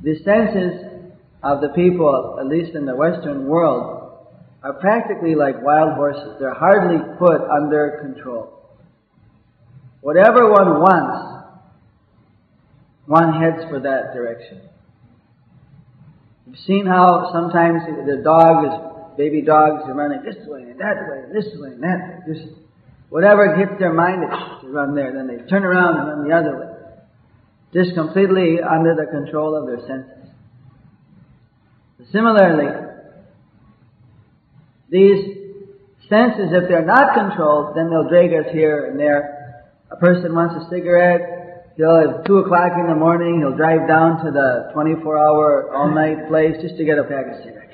The 0.03 0.15
senses 0.23 1.09
of 1.41 1.61
the 1.61 1.69
people, 1.69 2.37
at 2.39 2.45
least 2.45 2.75
in 2.75 2.85
the 2.85 2.95
Western 2.95 3.47
world, 3.47 4.19
are 4.61 4.73
practically 4.73 5.33
like 5.33 5.63
wild 5.63 5.93
horses. 5.93 6.35
They're 6.39 6.53
hardly 6.53 6.99
put 7.17 7.41
under 7.41 8.01
control. 8.03 8.77
Whatever 10.01 10.51
one 10.51 10.79
wants, 10.79 11.34
one 13.07 13.33
heads 13.41 13.63
for 13.69 13.79
that 13.79 14.13
direction. 14.13 14.61
You've 16.47 16.59
seen 16.65 16.85
how 16.85 17.31
sometimes 17.33 17.81
the 17.85 18.21
dog 18.23 18.65
is, 18.65 19.17
baby 19.17 19.41
dogs 19.41 19.83
are 19.85 19.93
running 19.93 20.23
this 20.23 20.45
way 20.47 20.61
and 20.63 20.79
that 20.79 21.07
way, 21.09 21.23
this 21.33 21.45
way 21.59 21.69
and 21.69 21.83
that 21.83 22.25
way. 22.27 22.33
Just 22.33 22.47
whatever 23.09 23.55
hits 23.55 23.79
their 23.79 23.93
mind 23.93 24.23
to 24.61 24.67
run 24.67 24.95
there, 24.95 25.13
then 25.13 25.27
they 25.27 25.37
turn 25.49 25.63
around 25.63 25.97
and 25.97 26.07
run 26.07 26.27
the 26.27 26.35
other 26.35 26.59
way. 26.59 26.71
Just 27.73 27.95
completely 27.95 28.57
under 28.61 28.95
the 28.95 29.05
control 29.11 29.55
of 29.55 29.67
their 29.67 29.85
senses. 29.87 30.29
Similarly, 32.11 32.71
these 34.89 35.35
senses, 36.09 36.49
if 36.51 36.69
they're 36.69 36.85
not 36.85 37.15
controlled, 37.15 37.75
then 37.75 37.89
they'll 37.89 38.07
drag 38.07 38.31
us 38.33 38.51
here 38.53 38.85
and 38.85 38.99
there. 38.99 39.65
A 39.91 39.95
person 39.97 40.33
wants 40.35 40.55
a 40.65 40.69
cigarette, 40.69 41.44
he'll 41.77 42.19
at 42.19 42.25
2 42.25 42.37
o'clock 42.39 42.71
in 42.79 42.87
the 42.87 42.95
morning, 42.95 43.39
he'll 43.39 43.55
drive 43.55 43.87
down 43.87 44.23
to 44.25 44.31
the 44.31 44.71
24 44.73 45.17
hour 45.17 45.75
all 45.75 45.89
night 45.93 46.27
place 46.27 46.55
just 46.61 46.77
to 46.77 46.85
get 46.85 46.97
a 46.97 47.03
pack 47.03 47.27
of 47.27 47.43
cigarettes. 47.43 47.73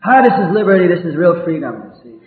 How 0.00 0.18
ah, 0.18 0.22
this 0.22 0.32
is 0.32 0.54
liberty, 0.54 0.86
this 0.88 1.04
is 1.04 1.16
real 1.16 1.42
freedom, 1.44 1.92
you 1.92 2.02
see. 2.02 2.18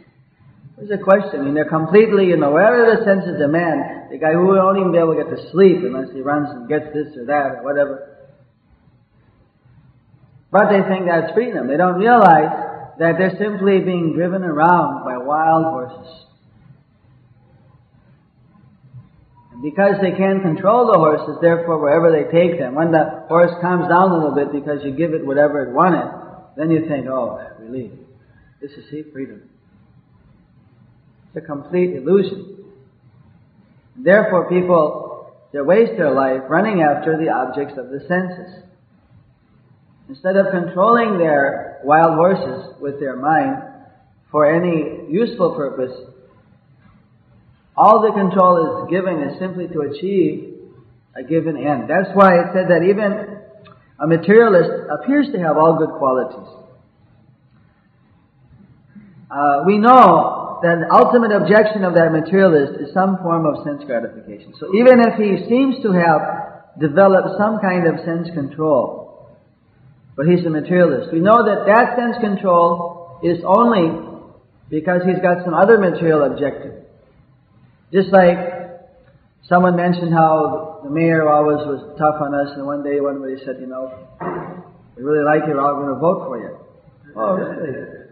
There's 0.77 0.99
a 0.99 1.03
question. 1.03 1.41
I 1.41 1.43
mean, 1.43 1.53
they're 1.53 1.69
completely, 1.69 2.25
you 2.25 2.37
know, 2.37 2.51
wherever 2.51 2.97
the 2.97 3.05
senses 3.05 3.37
demand, 3.37 4.09
the 4.09 4.17
guy 4.17 4.33
who 4.33 4.47
won't 4.47 4.77
even 4.77 4.91
be 4.91 4.97
able 4.97 5.13
to 5.15 5.23
get 5.23 5.29
to 5.29 5.51
sleep 5.51 5.77
unless 5.83 6.11
he 6.11 6.21
runs 6.21 6.49
and 6.49 6.67
gets 6.67 6.89
this 6.93 7.15
or 7.15 7.25
that 7.25 7.61
or 7.61 7.63
whatever. 7.63 8.11
But 10.51 10.69
they 10.69 10.81
think 10.89 11.05
that's 11.05 11.33
freedom. 11.33 11.67
They 11.67 11.77
don't 11.77 11.97
realize 11.97 12.95
that 12.99 13.17
they're 13.17 13.37
simply 13.37 13.79
being 13.79 14.13
driven 14.13 14.43
around 14.43 15.05
by 15.05 15.17
wild 15.17 15.65
horses. 15.65 16.25
And 19.50 19.50
because 19.61 19.95
they 20.01 20.11
can't 20.11 20.41
control 20.41 20.87
the 20.91 20.97
horses, 20.97 21.37
therefore 21.41 21.79
wherever 21.79 22.11
they 22.11 22.29
take 22.31 22.59
them, 22.59 22.75
when 22.75 22.91
the 22.91 23.25
horse 23.27 23.51
calms 23.61 23.87
down 23.87 24.11
a 24.11 24.15
little 24.15 24.35
bit 24.35 24.51
because 24.51 24.83
you 24.83 24.91
give 24.91 25.13
it 25.13 25.25
whatever 25.25 25.61
it 25.61 25.73
wanted, 25.73 26.09
then 26.57 26.71
you 26.71 26.87
think, 26.87 27.07
oh, 27.07 27.39
relief. 27.59 27.91
This 28.61 28.71
is 28.71 28.89
see, 28.89 29.03
freedom. 29.11 29.41
It's 31.27 31.43
a 31.43 31.47
complete 31.47 31.95
illusion. 31.95 32.65
Therefore 33.97 34.49
people 34.49 35.11
they 35.53 35.61
waste 35.61 35.97
their 35.97 36.13
life 36.13 36.43
running 36.49 36.81
after 36.81 37.17
the 37.17 37.29
objects 37.29 37.77
of 37.77 37.89
the 37.89 37.99
senses. 38.07 38.63
Instead 40.07 40.37
of 40.37 40.51
controlling 40.51 41.17
their 41.17 41.79
wild 41.83 42.15
horses 42.15 42.73
with 42.79 42.99
their 42.99 43.17
mind 43.17 43.61
for 44.31 44.45
any 44.45 45.11
useful 45.11 45.55
purpose, 45.55 45.91
all 47.75 48.01
the 48.01 48.11
control 48.11 48.83
is 48.83 48.89
given 48.89 49.23
is 49.23 49.39
simply 49.39 49.67
to 49.67 49.81
achieve 49.81 50.51
a 51.15 51.23
given 51.23 51.57
end. 51.57 51.89
That's 51.89 52.09
why 52.13 52.39
it 52.39 52.47
said 52.53 52.67
that 52.69 52.83
even 52.83 53.39
a 53.99 54.07
materialist 54.07 54.89
appears 54.89 55.27
to 55.33 55.39
have 55.39 55.57
all 55.57 55.77
good 55.77 55.97
qualities. 55.97 56.47
Uh, 59.29 59.63
we 59.65 59.77
know 59.77 60.59
that 60.61 60.77
the 60.83 60.89
ultimate 60.93 61.31
objection 61.31 61.83
of 61.83 61.95
that 61.95 62.11
materialist 62.11 62.81
is 62.81 62.93
some 62.93 63.17
form 63.23 63.45
of 63.45 63.63
sense 63.63 63.83
gratification. 63.85 64.53
So 64.59 64.75
even 64.75 64.99
if 64.99 65.15
he 65.15 65.47
seems 65.47 65.81
to 65.83 65.91
have 65.91 66.77
developed 66.79 67.37
some 67.37 67.59
kind 67.59 67.87
of 67.87 68.03
sense 68.03 68.27
control, 68.33 69.31
but 70.15 70.27
he's 70.27 70.45
a 70.45 70.49
materialist, 70.49 71.13
we 71.13 71.19
know 71.19 71.45
that 71.45 71.65
that 71.65 71.95
sense 71.95 72.17
control 72.19 73.19
is 73.23 73.39
only 73.45 73.95
because 74.69 75.01
he's 75.05 75.21
got 75.21 75.43
some 75.45 75.53
other 75.53 75.77
material 75.77 76.23
objective. 76.23 76.83
Just 77.91 78.09
like 78.09 78.37
someone 79.49 79.75
mentioned 79.75 80.13
how 80.13 80.79
the 80.83 80.89
mayor 80.89 81.27
always 81.27 81.59
was 81.67 81.95
tough 81.99 82.21
on 82.21 82.33
us, 82.33 82.55
and 82.55 82.65
one 82.65 82.83
day 82.83 83.01
one 83.01 83.21
day 83.21 83.41
said, 83.45 83.57
you 83.59 83.67
know, 83.67 83.91
we 84.95 85.03
really 85.03 85.25
like 85.25 85.47
you, 85.47 85.55
we're 85.55 85.61
all 85.61 85.75
going 85.75 85.93
to 85.93 85.99
vote 85.99 86.25
for 86.25 86.39
you. 86.39 86.57
Oh, 87.15 87.33
really? 87.33 88.07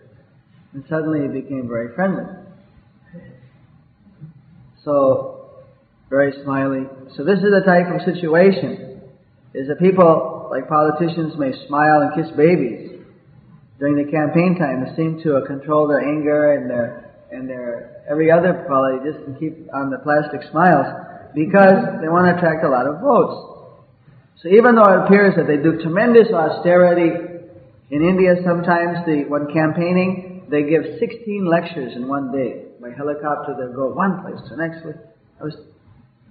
And 0.73 0.83
suddenly 0.89 1.21
he 1.21 1.41
became 1.41 1.67
very 1.67 1.95
friendly. 1.95 2.25
So, 4.83 5.49
very 6.09 6.33
smiley. 6.43 6.85
So 7.15 7.23
this 7.23 7.39
is 7.39 7.51
the 7.51 7.63
type 7.65 7.87
of 7.93 8.01
situation, 8.01 9.01
is 9.53 9.67
that 9.67 9.79
people, 9.79 10.49
like 10.51 10.67
politicians, 10.67 11.33
may 11.37 11.51
smile 11.67 12.01
and 12.01 12.13
kiss 12.15 12.31
babies 12.35 13.01
during 13.79 13.95
the 13.95 14.11
campaign 14.11 14.57
time 14.59 14.83
and 14.83 14.95
seem 14.95 15.23
to 15.23 15.41
control 15.47 15.87
their 15.87 16.01
anger 16.01 16.53
and 16.53 16.69
their 16.69 17.08
and 17.31 17.49
their 17.49 18.03
every 18.09 18.31
other 18.31 18.65
quality 18.65 19.05
just 19.05 19.25
to 19.25 19.31
keep 19.39 19.67
on 19.73 19.89
the 19.89 19.99
plastic 19.99 20.41
smiles 20.51 20.87
because 21.35 22.01
they 22.01 22.09
want 22.09 22.25
to 22.25 22.35
attract 22.35 22.65
a 22.65 22.69
lot 22.69 22.87
of 22.87 23.01
votes. 23.01 23.37
So 24.41 24.49
even 24.49 24.75
though 24.75 24.87
it 24.87 25.05
appears 25.05 25.35
that 25.35 25.47
they 25.47 25.57
do 25.57 25.81
tremendous 25.81 26.31
austerity 26.33 27.11
in 27.91 28.01
India, 28.01 28.35
sometimes 28.45 29.05
the 29.05 29.25
when 29.27 29.51
campaigning 29.53 30.29
they 30.49 30.63
give 30.63 30.97
16 30.97 31.45
lectures 31.45 31.93
in 31.95 32.07
one 32.07 32.31
day 32.33 32.65
by 32.81 32.89
helicopter. 32.89 33.53
They'll 33.53 33.75
go 33.75 33.93
one 33.93 34.21
place 34.25 34.41
to 34.49 34.55
the 34.57 34.61
next 34.61 34.81
place. 34.81 34.97
I 35.39 35.43
was 35.43 35.55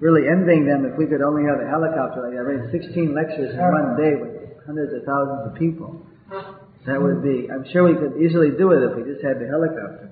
really 0.01 0.27
envying 0.27 0.67
them 0.67 0.85
if 0.85 0.99
we 0.99 1.07
could 1.07 1.23
only 1.23 1.47
have 1.47 1.63
a 1.63 1.69
helicopter 1.71 2.27
like 2.27 2.35
that. 2.35 2.43
Right, 2.43 2.67
16 2.71 3.15
lectures 3.15 3.55
in 3.55 3.63
one 3.63 3.95
day 3.95 4.19
with 4.19 4.67
hundreds 4.67 4.93
of 4.93 5.07
thousands 5.07 5.43
of 5.47 5.55
people. 5.55 6.03
That 6.87 7.01
would 7.03 7.23
be, 7.23 7.51
I'm 7.51 7.67
sure 7.71 7.85
we 7.85 7.95
could 7.95 8.17
easily 8.19 8.51
do 8.57 8.73
it 8.73 8.81
if 8.83 8.97
we 8.97 9.03
just 9.05 9.23
had 9.23 9.39
the 9.39 9.47
helicopter. 9.47 10.09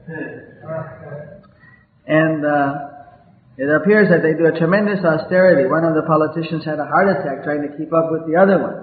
And 2.06 2.46
uh, 2.46 2.96
it 3.58 3.68
appears 3.70 4.08
that 4.10 4.22
they 4.22 4.34
do 4.34 4.46
a 4.46 4.58
tremendous 4.58 5.04
austerity. 5.04 5.68
One 5.68 5.84
of 5.84 5.94
the 5.94 6.04
politicians 6.06 6.64
had 6.64 6.78
a 6.78 6.86
heart 6.86 7.08
attack 7.08 7.42
trying 7.42 7.62
to 7.64 7.72
keep 7.76 7.92
up 7.92 8.12
with 8.12 8.26
the 8.28 8.36
other 8.36 8.60
one. 8.60 8.76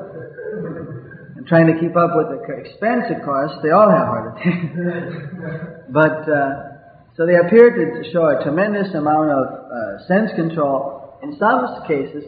And 1.38 1.48
trying 1.48 1.68
to 1.68 1.80
keep 1.80 1.96
up 1.96 2.18
with 2.18 2.34
the 2.34 2.42
expense 2.58 3.06
it 3.10 3.24
costs, 3.24 3.58
they 3.64 3.72
all 3.72 3.90
have 3.90 4.08
heart 4.08 4.36
attacks. 4.36 5.88
but, 5.90 6.26
uh, 6.28 6.74
so 7.16 7.26
they 7.26 7.38
appear 7.38 7.70
to 7.70 8.12
show 8.12 8.26
a 8.26 8.44
tremendous 8.44 8.94
amount 8.96 9.30
of 9.30 9.46
uh, 9.46 10.08
sense 10.08 10.32
control 10.36 11.20
in 11.22 11.38
some 11.38 11.86
cases, 11.88 12.26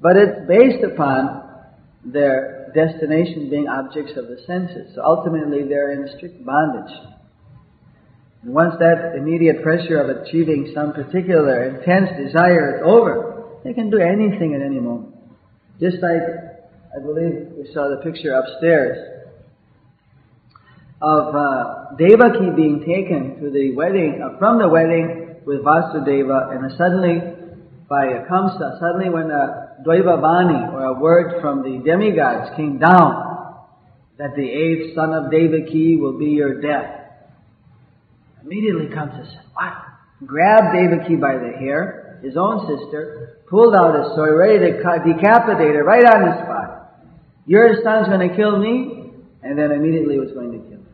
but 0.00 0.16
it's 0.16 0.48
based 0.48 0.82
upon 0.82 1.44
their 2.04 2.72
destination 2.74 3.50
being 3.50 3.68
objects 3.68 4.12
of 4.16 4.28
the 4.28 4.38
senses. 4.46 4.94
So 4.94 5.04
ultimately 5.04 5.68
they're 5.68 5.92
in 5.92 6.08
strict 6.16 6.44
bondage. 6.44 6.92
And 8.42 8.54
once 8.54 8.74
that 8.78 9.14
immediate 9.16 9.62
pressure 9.62 10.00
of 10.00 10.08
achieving 10.08 10.72
some 10.74 10.92
particular 10.92 11.64
intense 11.64 12.10
desire 12.16 12.78
is 12.78 12.82
over, 12.86 13.60
they 13.64 13.74
can 13.74 13.90
do 13.90 13.98
anything 13.98 14.54
at 14.54 14.62
any 14.62 14.80
moment. 14.80 15.14
Just 15.78 15.96
like, 16.02 16.22
I 16.96 17.00
believe 17.02 17.52
we 17.56 17.70
saw 17.72 17.88
the 17.88 18.00
picture 18.02 18.32
upstairs 18.32 19.20
of 21.02 21.34
uh, 21.34 21.96
Devaki 21.96 22.50
being 22.56 22.80
taken 22.80 23.40
to 23.40 23.50
the 23.50 23.72
wedding, 23.74 24.22
uh, 24.22 24.38
from 24.38 24.58
the 24.58 24.68
wedding 24.68 25.36
with 25.46 25.60
Vasudeva, 25.60 26.52
and 26.52 26.70
suddenly, 26.76 27.20
by 27.88 28.04
a 28.04 28.26
Kamsa, 28.26 28.78
suddenly 28.80 29.08
when 29.08 29.30
a 29.30 29.76
Dvaivavani, 29.86 30.72
or 30.72 30.84
a 30.84 31.00
word 31.00 31.40
from 31.40 31.62
the 31.62 31.82
demigods, 31.84 32.54
came 32.56 32.78
down, 32.78 33.66
that 34.18 34.34
the 34.36 34.44
eighth 34.44 34.94
son 34.94 35.14
of 35.14 35.30
Devaki 35.30 35.96
will 35.96 36.18
be 36.18 36.26
your 36.26 36.60
death. 36.60 36.99
Immediately 38.44 38.86
Kamsa 38.86 39.26
said, 39.26 39.44
what? 39.54 39.72
Grabbed 40.26 40.74
Devaki 40.74 41.16
by 41.16 41.34
the 41.34 41.52
hair, 41.58 42.20
his 42.22 42.36
own 42.36 42.66
sister, 42.66 43.38
pulled 43.48 43.74
out 43.74 43.94
his 43.94 44.14
sword, 44.14 44.38
ready 44.38 44.58
to 44.58 44.72
decapitate 44.76 45.74
her 45.74 45.84
right 45.84 46.04
on 46.04 46.28
the 46.28 46.44
spot. 46.44 46.70
Your 47.46 47.82
son's 47.82 48.08
going 48.08 48.28
to 48.28 48.36
kill 48.36 48.58
me, 48.58 49.12
and 49.42 49.58
then 49.58 49.72
immediately 49.72 50.18
was 50.18 50.30
going 50.32 50.52
to 50.52 50.58
kill 50.58 50.78
me. 50.78 50.84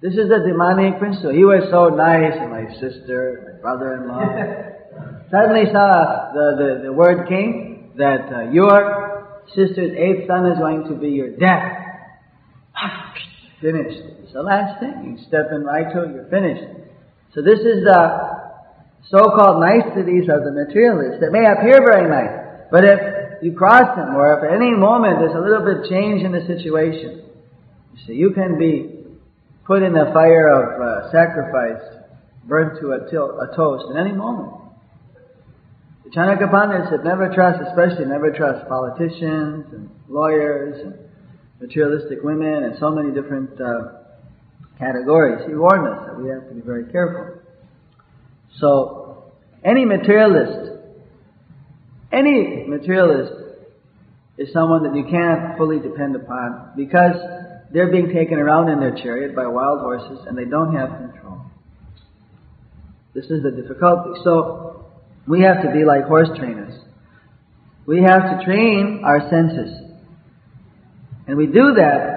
This 0.00 0.12
is 0.12 0.28
the 0.28 0.40
demonic 0.46 0.98
principle. 0.98 1.32
He 1.32 1.44
was 1.44 1.68
so 1.70 1.94
nice, 1.94 2.32
and 2.34 2.50
my 2.50 2.72
sister, 2.80 3.54
my 3.54 3.60
brother-in-law. 3.60 4.70
Suddenly 5.30 5.70
saw 5.72 6.32
the, 6.32 6.56
the, 6.56 6.82
the 6.84 6.92
word 6.92 7.28
came 7.28 7.92
that 7.98 8.32
uh, 8.32 8.50
your 8.50 9.44
sister's 9.48 9.92
eighth 9.96 10.26
son 10.26 10.46
is 10.46 10.58
going 10.58 10.84
to 10.88 10.94
be 10.94 11.10
your 11.10 11.36
death. 11.36 11.76
Finished. 13.60 14.19
It's 14.30 14.38
the 14.38 14.46
last 14.46 14.78
thing. 14.78 15.18
You 15.18 15.26
step 15.26 15.50
in 15.50 15.66
right 15.66 15.90
to 15.90 16.06
it, 16.06 16.14
you're 16.14 16.30
finished. 16.30 16.62
So 17.34 17.42
this 17.42 17.58
is 17.66 17.82
the 17.82 17.98
so-called 19.10 19.58
niceties 19.58 20.30
of 20.30 20.46
the 20.46 20.54
materialist 20.54 21.18
that 21.18 21.34
may 21.34 21.42
appear 21.50 21.82
very 21.82 22.06
nice, 22.06 22.70
but 22.70 22.86
if 22.86 23.42
you 23.42 23.58
cross 23.58 23.90
them, 23.98 24.14
or 24.14 24.38
if 24.38 24.46
at 24.46 24.54
any 24.54 24.70
moment 24.70 25.18
there's 25.18 25.34
a 25.34 25.42
little 25.42 25.66
bit 25.66 25.90
change 25.90 26.22
in 26.22 26.30
the 26.30 26.46
situation, 26.46 27.26
you 27.26 27.98
see, 28.06 28.12
you 28.14 28.30
can 28.30 28.54
be 28.56 29.02
put 29.66 29.82
in 29.82 29.94
the 29.94 30.14
fire 30.14 30.46
of 30.46 30.78
uh, 30.78 31.10
sacrifice, 31.10 31.82
burnt 32.46 32.78
to 32.78 33.02
a, 33.02 33.10
til- 33.10 33.34
a 33.34 33.50
toast 33.56 33.90
at 33.90 33.98
any 33.98 34.14
moment. 34.14 34.54
The 36.06 36.10
Chanakya 36.14 36.46
Pandit 36.54 36.86
said 36.86 37.02
never 37.02 37.34
trust, 37.34 37.66
especially 37.66 38.06
never 38.06 38.30
trust 38.30 38.62
politicians 38.68 39.66
and 39.74 39.90
lawyers 40.06 40.78
and 40.86 40.94
materialistic 41.58 42.22
women 42.22 42.62
and 42.62 42.78
so 42.78 42.94
many 42.94 43.10
different 43.10 43.60
uh, 43.60 43.99
categories. 44.80 45.46
He 45.46 45.54
warned 45.54 45.86
us 45.86 46.06
that 46.06 46.18
we 46.18 46.30
have 46.30 46.48
to 46.48 46.54
be 46.54 46.62
very 46.62 46.90
careful. 46.90 47.38
So, 48.58 49.32
any 49.62 49.84
materialist, 49.84 50.80
any 52.10 52.64
materialist 52.66 53.32
is 54.38 54.52
someone 54.52 54.82
that 54.84 54.96
you 54.96 55.04
can't 55.04 55.56
fully 55.58 55.78
depend 55.78 56.16
upon 56.16 56.72
because 56.76 57.14
they're 57.72 57.92
being 57.92 58.12
taken 58.12 58.38
around 58.38 58.70
in 58.70 58.80
their 58.80 58.96
chariot 58.96 59.36
by 59.36 59.46
wild 59.46 59.80
horses 59.80 60.26
and 60.26 60.36
they 60.36 60.46
don't 60.46 60.74
have 60.74 60.88
control. 60.88 61.42
This 63.14 63.26
is 63.26 63.42
the 63.42 63.50
difficulty. 63.50 64.18
So, 64.24 64.86
we 65.28 65.42
have 65.42 65.62
to 65.62 65.70
be 65.70 65.84
like 65.84 66.04
horse 66.04 66.30
trainers. 66.36 66.74
We 67.86 68.02
have 68.02 68.22
to 68.22 68.44
train 68.44 69.02
our 69.04 69.28
senses. 69.30 69.90
And 71.26 71.36
we 71.36 71.46
do 71.46 71.74
that 71.76 72.09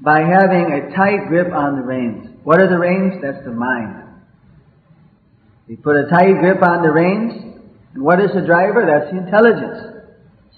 by 0.00 0.20
having 0.20 0.72
a 0.72 0.94
tight 0.94 1.28
grip 1.28 1.52
on 1.52 1.76
the 1.76 1.82
reins. 1.82 2.28
What 2.42 2.60
are 2.60 2.68
the 2.68 2.78
reins? 2.78 3.22
That's 3.22 3.44
the 3.44 3.52
mind. 3.52 4.04
We 5.68 5.76
put 5.76 5.96
a 5.96 6.10
tight 6.10 6.40
grip 6.40 6.62
on 6.62 6.82
the 6.82 6.90
reins. 6.90 7.32
And 7.94 8.02
what 8.02 8.20
is 8.20 8.30
the 8.34 8.44
driver? 8.44 8.84
That's 8.84 9.10
the 9.12 9.22
intelligence. 9.22 9.94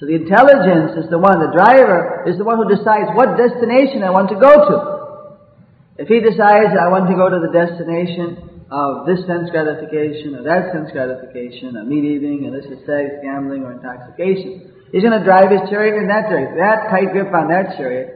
So 0.00 0.04
the 0.04 0.16
intelligence 0.16 0.92
is 1.04 1.08
the 1.08 1.16
one, 1.16 1.40
the 1.40 1.52
driver 1.56 2.24
is 2.28 2.36
the 2.36 2.44
one 2.44 2.60
who 2.60 2.68
decides 2.68 3.08
what 3.16 3.36
destination 3.36 4.04
I 4.04 4.12
want 4.12 4.28
to 4.28 4.36
go 4.36 4.52
to. 4.52 4.76
If 5.96 6.08
he 6.08 6.20
decides 6.20 6.76
I 6.76 6.92
want 6.92 7.08
to 7.08 7.16
go 7.16 7.32
to 7.32 7.40
the 7.40 7.48
destination 7.48 8.68
of 8.68 9.08
this 9.08 9.24
sense 9.24 9.48
gratification 9.48 10.36
or 10.36 10.44
that 10.44 10.68
sense 10.74 10.92
gratification, 10.92 11.80
of 11.80 11.88
meat 11.88 12.04
eating, 12.04 12.44
and 12.44 12.52
this 12.52 12.68
is 12.68 12.84
sex, 12.84 13.24
gambling, 13.24 13.64
or 13.64 13.72
intoxication, 13.72 14.68
he's 14.92 15.00
going 15.00 15.16
to 15.16 15.24
drive 15.24 15.48
his 15.48 15.64
chariot 15.72 15.96
in 15.96 16.08
that 16.12 16.28
direction. 16.28 16.60
That 16.60 16.92
tight 16.92 17.16
grip 17.16 17.32
on 17.32 17.48
that 17.48 17.80
chariot 17.80 18.15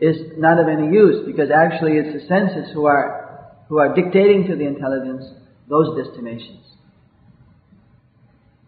is 0.00 0.16
not 0.36 0.58
of 0.58 0.68
any 0.68 0.88
use 0.92 1.26
because 1.26 1.50
actually 1.50 1.98
it's 1.98 2.22
the 2.22 2.26
senses 2.26 2.72
who 2.72 2.86
are 2.86 3.20
who 3.68 3.78
are 3.78 3.94
dictating 3.94 4.46
to 4.48 4.56
the 4.56 4.66
intelligence 4.66 5.24
those 5.68 5.96
destinations. 5.96 6.66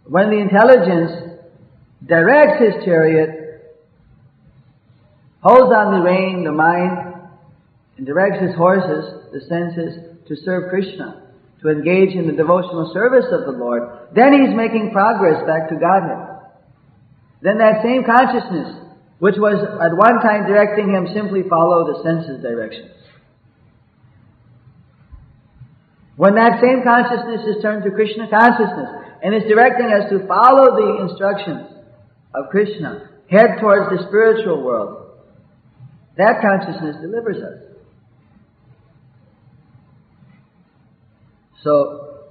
When 0.06 0.30
the 0.30 0.38
intelligence 0.38 1.40
directs 2.06 2.62
his 2.62 2.84
chariot, 2.84 3.82
holds 5.42 5.74
on 5.74 5.92
the 5.92 6.04
rein, 6.04 6.44
the 6.44 6.52
mind, 6.52 7.14
and 7.96 8.06
directs 8.06 8.40
his 8.40 8.54
horses, 8.54 9.30
the 9.32 9.40
senses, 9.48 10.12
to 10.28 10.36
serve 10.44 10.70
Krishna, 10.70 11.22
to 11.62 11.68
engage 11.68 12.14
in 12.14 12.26
the 12.26 12.32
devotional 12.32 12.92
service 12.94 13.26
of 13.32 13.44
the 13.44 13.58
Lord, 13.58 13.82
then 14.14 14.32
he's 14.32 14.54
making 14.54 14.90
progress 14.92 15.44
back 15.46 15.68
to 15.68 15.76
Godhead. 15.76 16.32
Then 17.42 17.58
that 17.58 17.82
same 17.82 18.04
consciousness, 18.04 18.81
which 19.22 19.36
was 19.38 19.54
at 19.54 19.94
one 19.94 20.18
time 20.18 20.50
directing 20.50 20.90
him 20.90 21.06
simply 21.14 21.46
follow 21.48 21.86
the 21.86 22.02
senses 22.02 22.42
directions. 22.42 22.90
When 26.16 26.34
that 26.34 26.60
same 26.60 26.82
consciousness 26.82 27.46
is 27.46 27.62
turned 27.62 27.84
to 27.84 27.92
Krishna 27.92 28.26
consciousness 28.28 28.90
and 29.22 29.32
is 29.32 29.44
directing 29.46 29.94
us 29.94 30.10
to 30.10 30.26
follow 30.26 30.74
the 30.74 31.06
instructions 31.06 31.70
of 32.34 32.50
Krishna, 32.50 33.10
head 33.30 33.60
towards 33.60 33.96
the 33.96 34.04
spiritual 34.08 34.60
world, 34.60 35.12
that 36.16 36.42
consciousness 36.42 36.96
delivers 37.00 37.36
us. 37.36 37.76
So, 41.62 42.24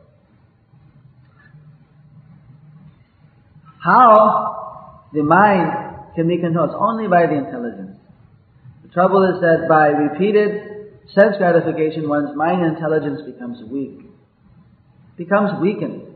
how 3.79 5.07
the 5.13 5.23
mind 5.23 5.90
can 6.15 6.27
be 6.27 6.37
controlled? 6.37 6.71
only 6.75 7.07
by 7.07 7.25
the 7.25 7.37
intelligence. 7.37 7.97
The 8.83 8.89
trouble 8.89 9.23
is 9.23 9.41
that 9.41 9.67
by 9.69 9.87
repeated 9.87 10.71
sense 11.13 11.37
gratification, 11.37 12.07
one's 12.07 12.35
mind 12.35 12.65
intelligence 12.65 13.21
becomes 13.25 13.61
weak. 13.69 14.05
becomes 15.17 15.51
weakened. 15.61 16.07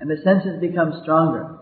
And 0.00 0.10
the 0.10 0.16
senses 0.22 0.60
become 0.60 1.00
stronger. 1.02 1.58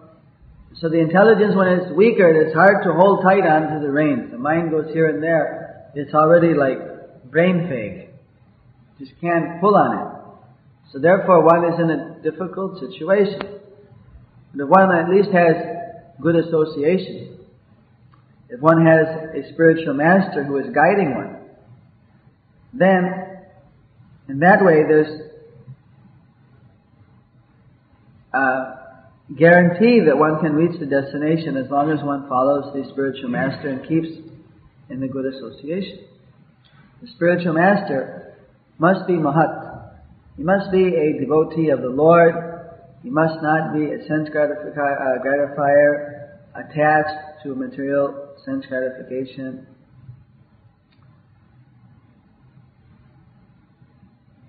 So 0.80 0.88
the 0.88 0.98
intelligence, 0.98 1.54
when 1.54 1.68
it's 1.68 1.92
weaker, 1.92 2.28
it's 2.32 2.54
hard 2.54 2.82
to 2.84 2.94
hold 2.94 3.22
tight 3.22 3.46
onto 3.46 3.84
the 3.84 3.92
reins. 3.92 4.30
The 4.30 4.38
mind 4.38 4.70
goes 4.70 4.92
here 4.92 5.08
and 5.08 5.22
there. 5.22 5.90
It's 5.94 6.14
already 6.14 6.54
like 6.54 7.30
brain 7.30 7.68
fag. 7.68 8.08
Just 8.98 9.12
can't 9.20 9.60
pull 9.60 9.76
on 9.76 9.98
it. 9.98 10.12
So 10.92 10.98
therefore 10.98 11.44
one 11.44 11.72
is 11.72 11.80
in 11.80 11.90
a 11.90 12.22
difficult 12.22 12.80
situation. 12.80 13.40
If 14.54 14.68
one 14.68 14.92
at 14.92 15.08
least 15.08 15.30
has 15.30 15.56
good 16.20 16.36
association, 16.36 17.41
if 18.52 18.60
one 18.60 18.84
has 18.84 19.06
a 19.34 19.50
spiritual 19.54 19.94
master 19.94 20.44
who 20.44 20.58
is 20.58 20.66
guiding 20.74 21.14
one, 21.14 21.38
then 22.74 23.38
in 24.28 24.40
that 24.40 24.62
way 24.62 24.82
there's 24.86 25.08
a 28.34 29.34
guarantee 29.38 30.04
that 30.04 30.18
one 30.18 30.38
can 30.40 30.52
reach 30.52 30.78
the 30.78 30.84
destination 30.84 31.56
as 31.56 31.70
long 31.70 31.90
as 31.90 32.04
one 32.04 32.28
follows 32.28 32.74
the 32.74 32.86
spiritual 32.92 33.30
master 33.30 33.68
and 33.68 33.88
keeps 33.88 34.08
in 34.90 35.00
the 35.00 35.08
good 35.08 35.24
association. 35.32 36.04
The 37.00 37.08
spiritual 37.16 37.54
master 37.54 38.34
must 38.78 39.06
be 39.06 39.14
Mahat, 39.14 39.62
he 40.36 40.42
must 40.42 40.70
be 40.70 40.94
a 40.94 41.20
devotee 41.20 41.70
of 41.70 41.80
the 41.80 41.88
Lord. 41.88 42.34
He 43.02 43.08
must 43.08 43.42
not 43.42 43.72
be 43.72 43.84
a 43.84 43.98
sense 44.06 44.28
uh, 44.28 45.22
gratifier 45.24 46.38
attached 46.54 47.42
to 47.42 47.54
material 47.54 48.21
sense 48.44 48.64
gratification. 48.66 49.66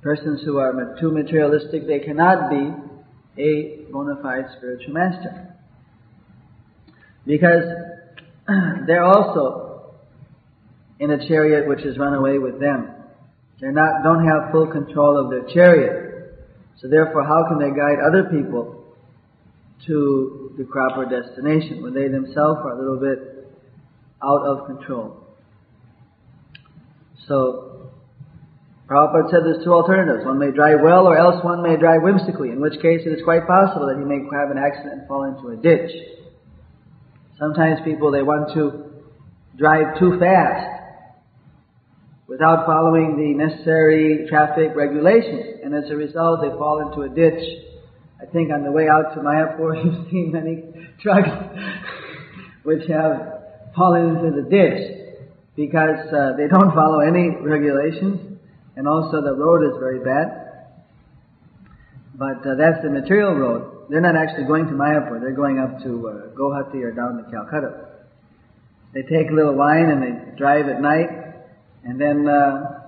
Persons 0.01 0.41
who 0.43 0.57
are 0.57 0.97
too 0.99 1.11
materialistic, 1.11 1.87
they 1.87 1.99
cannot 1.99 2.49
be 2.49 3.41
a 3.41 3.91
bona 3.91 4.21
fide 4.21 4.45
spiritual 4.57 4.93
master. 4.93 5.55
Because 7.25 7.63
they're 8.87 9.05
also 9.05 9.93
in 10.99 11.11
a 11.11 11.27
chariot 11.27 11.67
which 11.67 11.81
has 11.81 11.97
run 11.97 12.13
away 12.13 12.37
with 12.37 12.59
them. 12.59 12.89
They're 13.59 13.71
not, 13.71 14.03
don't 14.03 14.27
have 14.27 14.51
full 14.51 14.67
control 14.67 15.17
of 15.17 15.29
their 15.29 15.53
chariot. 15.53 16.35
So 16.81 16.89
therefore, 16.89 17.23
how 17.23 17.47
can 17.47 17.59
they 17.59 17.69
guide 17.69 17.99
other 18.05 18.25
people 18.25 18.83
to 19.87 20.53
the 20.57 20.65
proper 20.65 21.05
destination 21.05 21.81
when 21.81 21.93
they 21.93 22.07
themselves 22.07 22.59
are 22.63 22.71
a 22.71 22.79
little 22.79 22.99
bit 22.99 23.42
out 24.23 24.45
of 24.45 24.65
control? 24.65 25.23
So, 27.27 27.91
Prabhupada 28.87 29.31
said 29.31 29.39
there's 29.45 29.63
two 29.63 29.73
alternatives. 29.73 30.25
One 30.25 30.39
may 30.39 30.51
drive 30.51 30.79
well 30.83 31.07
or 31.07 31.17
else 31.17 31.43
one 31.43 31.63
may 31.63 31.77
drive 31.77 32.01
whimsically, 32.03 32.49
in 32.49 32.59
which 32.59 32.81
case 32.81 33.01
it 33.05 33.09
is 33.09 33.23
quite 33.23 33.47
possible 33.47 33.87
that 33.87 33.97
he 33.97 34.03
may 34.03 34.19
have 34.35 34.51
an 34.51 34.57
accident 34.57 34.99
and 34.99 35.07
fall 35.07 35.23
into 35.23 35.49
a 35.49 35.55
ditch. 35.55 35.91
Sometimes 37.39 37.79
people, 37.85 38.11
they 38.11 38.23
want 38.23 38.53
to 38.53 38.91
drive 39.57 39.97
too 39.99 40.19
fast 40.19 40.67
without 42.27 42.65
following 42.65 43.15
the 43.15 43.33
necessary 43.33 44.25
traffic 44.29 44.75
regulations. 44.75 45.61
And 45.63 45.73
as 45.73 45.89
a 45.89 45.95
result, 45.95 46.41
they 46.41 46.49
fall 46.49 46.81
into 46.81 47.01
a 47.01 47.09
ditch. 47.09 47.43
I 48.21 48.25
think 48.31 48.51
on 48.51 48.63
the 48.63 48.71
way 48.71 48.87
out 48.87 49.13
to 49.15 49.21
Mayapur, 49.21 49.75
you've 49.83 50.09
seen 50.11 50.31
many 50.31 50.63
trucks 51.01 51.29
which 52.63 52.83
have 52.89 53.32
fallen 53.75 54.17
into 54.17 54.41
the 54.41 54.49
ditch 54.49 55.03
because 55.55 56.07
uh, 56.13 56.35
they 56.37 56.47
don't 56.47 56.73
follow 56.75 56.99
any 56.99 57.29
regulations, 57.41 58.39
and 58.75 58.87
also 58.87 59.21
the 59.21 59.35
road 59.35 59.63
is 59.63 59.77
very 59.79 59.99
bad. 60.03 60.43
But 62.15 62.45
uh, 62.45 62.55
that's 62.55 62.81
the 62.83 62.89
material 62.89 63.33
road. 63.33 63.87
They're 63.89 64.01
not 64.01 64.15
actually 64.15 64.45
going 64.45 64.65
to 64.67 64.73
Mayapur. 64.73 65.19
They're 65.19 65.35
going 65.35 65.59
up 65.59 65.83
to 65.83 66.07
uh, 66.07 66.35
Guwahati 66.37 66.81
or 66.83 66.91
down 66.91 67.17
to 67.17 67.29
Calcutta. 67.29 67.89
They 68.93 69.01
take 69.01 69.31
a 69.31 69.33
little 69.33 69.55
wine 69.55 69.89
and 69.89 70.01
they 70.01 70.37
drive 70.37 70.67
at 70.69 70.79
night 70.79 71.09
and 71.83 71.99
then 71.99 72.27
uh, 72.27 72.79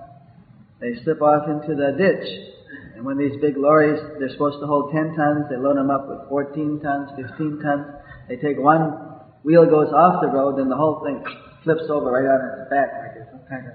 they 0.80 0.94
slip 1.02 1.20
off 1.20 1.48
into 1.48 1.74
the 1.74 1.92
ditch. 1.98 2.54
And 2.94 3.04
when 3.04 3.18
these 3.18 3.38
big 3.40 3.56
lorries, 3.56 4.00
they're 4.18 4.30
supposed 4.30 4.58
to 4.60 4.66
hold 4.66 4.92
10 4.92 5.14
tons, 5.16 5.44
they 5.50 5.56
load 5.56 5.76
them 5.76 5.90
up 5.90 6.08
with 6.08 6.28
14 6.28 6.80
tons, 6.80 7.10
15 7.16 7.60
tons. 7.60 7.86
They 8.28 8.36
take 8.36 8.58
one 8.58 9.05
wheel 9.46 9.64
goes 9.64 9.92
off 9.94 10.20
the 10.20 10.26
road, 10.26 10.58
then 10.58 10.68
the 10.68 10.76
whole 10.76 11.04
thing 11.04 11.22
flips 11.62 11.84
over 11.88 12.10
right 12.10 12.26
on 12.26 12.60
its 12.60 12.68
back 12.68 12.90
like 12.98 13.22
it's 13.22 13.30
some 13.30 13.46
kind 13.48 13.66
of 13.68 13.74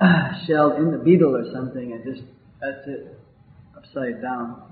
uh, 0.00 0.46
shelled 0.46 0.78
in 0.78 0.90
the 0.90 0.98
beetle 0.98 1.36
or 1.36 1.44
something, 1.52 1.92
and 1.92 2.02
just 2.02 2.26
that's 2.58 2.88
it, 2.88 3.20
upside 3.76 4.22
down. 4.22 4.62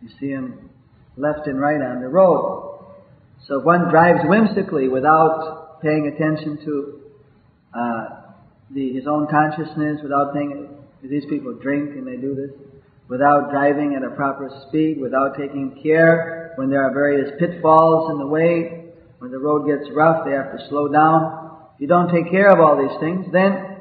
You 0.00 0.08
see 0.18 0.32
them 0.32 0.70
left 1.18 1.46
and 1.46 1.60
right 1.60 1.80
on 1.82 2.00
the 2.00 2.08
road. 2.08 2.80
So 3.46 3.60
one 3.60 3.90
drives 3.90 4.20
whimsically 4.24 4.88
without 4.88 5.82
paying 5.82 6.06
attention 6.06 6.58
to 6.64 7.00
uh, 7.74 8.04
the, 8.70 8.92
his 8.94 9.06
own 9.06 9.26
consciousness 9.28 10.00
without 10.02 10.32
thinking, 10.32 10.68
these 11.02 11.24
people 11.28 11.52
drink 11.54 11.90
and 11.90 12.06
they 12.06 12.16
do 12.16 12.34
this, 12.34 12.50
without 13.08 13.50
driving 13.50 13.94
at 13.94 14.02
a 14.02 14.10
proper 14.16 14.50
speed, 14.66 14.98
without 14.98 15.36
taking 15.36 15.78
care 15.82 16.45
when 16.56 16.70
there 16.70 16.82
are 16.82 16.92
various 16.92 17.30
pitfalls 17.38 18.10
in 18.10 18.18
the 18.18 18.26
way, 18.26 18.86
when 19.18 19.30
the 19.30 19.38
road 19.38 19.66
gets 19.66 19.88
rough, 19.94 20.24
they 20.26 20.32
have 20.32 20.52
to 20.52 20.68
slow 20.68 20.88
down. 20.88 21.70
If 21.74 21.80
you 21.80 21.86
don't 21.86 22.12
take 22.12 22.30
care 22.30 22.50
of 22.50 22.60
all 22.60 22.76
these 22.76 22.98
things, 23.00 23.26
then 23.32 23.76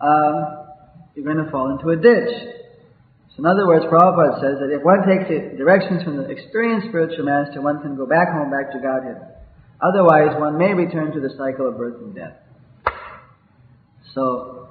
uh, 0.00 0.66
you're 1.14 1.24
going 1.24 1.44
to 1.44 1.50
fall 1.50 1.70
into 1.70 1.90
a 1.90 1.96
ditch. 1.96 2.56
So 3.30 3.40
in 3.40 3.46
other 3.46 3.66
words, 3.66 3.84
Prabhupada 3.86 4.40
says 4.40 4.58
that 4.60 4.74
if 4.74 4.82
one 4.82 5.06
takes 5.06 5.28
directions 5.56 6.02
from 6.02 6.16
the 6.16 6.28
experienced 6.30 6.88
spiritual 6.88 7.24
master, 7.24 7.60
one 7.60 7.80
can 7.82 7.96
go 7.96 8.06
back 8.06 8.32
home, 8.32 8.50
back 8.50 8.72
to 8.72 8.78
Godhead. 8.78 9.36
Otherwise, 9.80 10.38
one 10.40 10.56
may 10.56 10.72
return 10.72 11.12
to 11.12 11.20
the 11.20 11.30
cycle 11.36 11.68
of 11.68 11.76
birth 11.76 12.00
and 12.00 12.14
death. 12.14 12.36
So, 14.14 14.68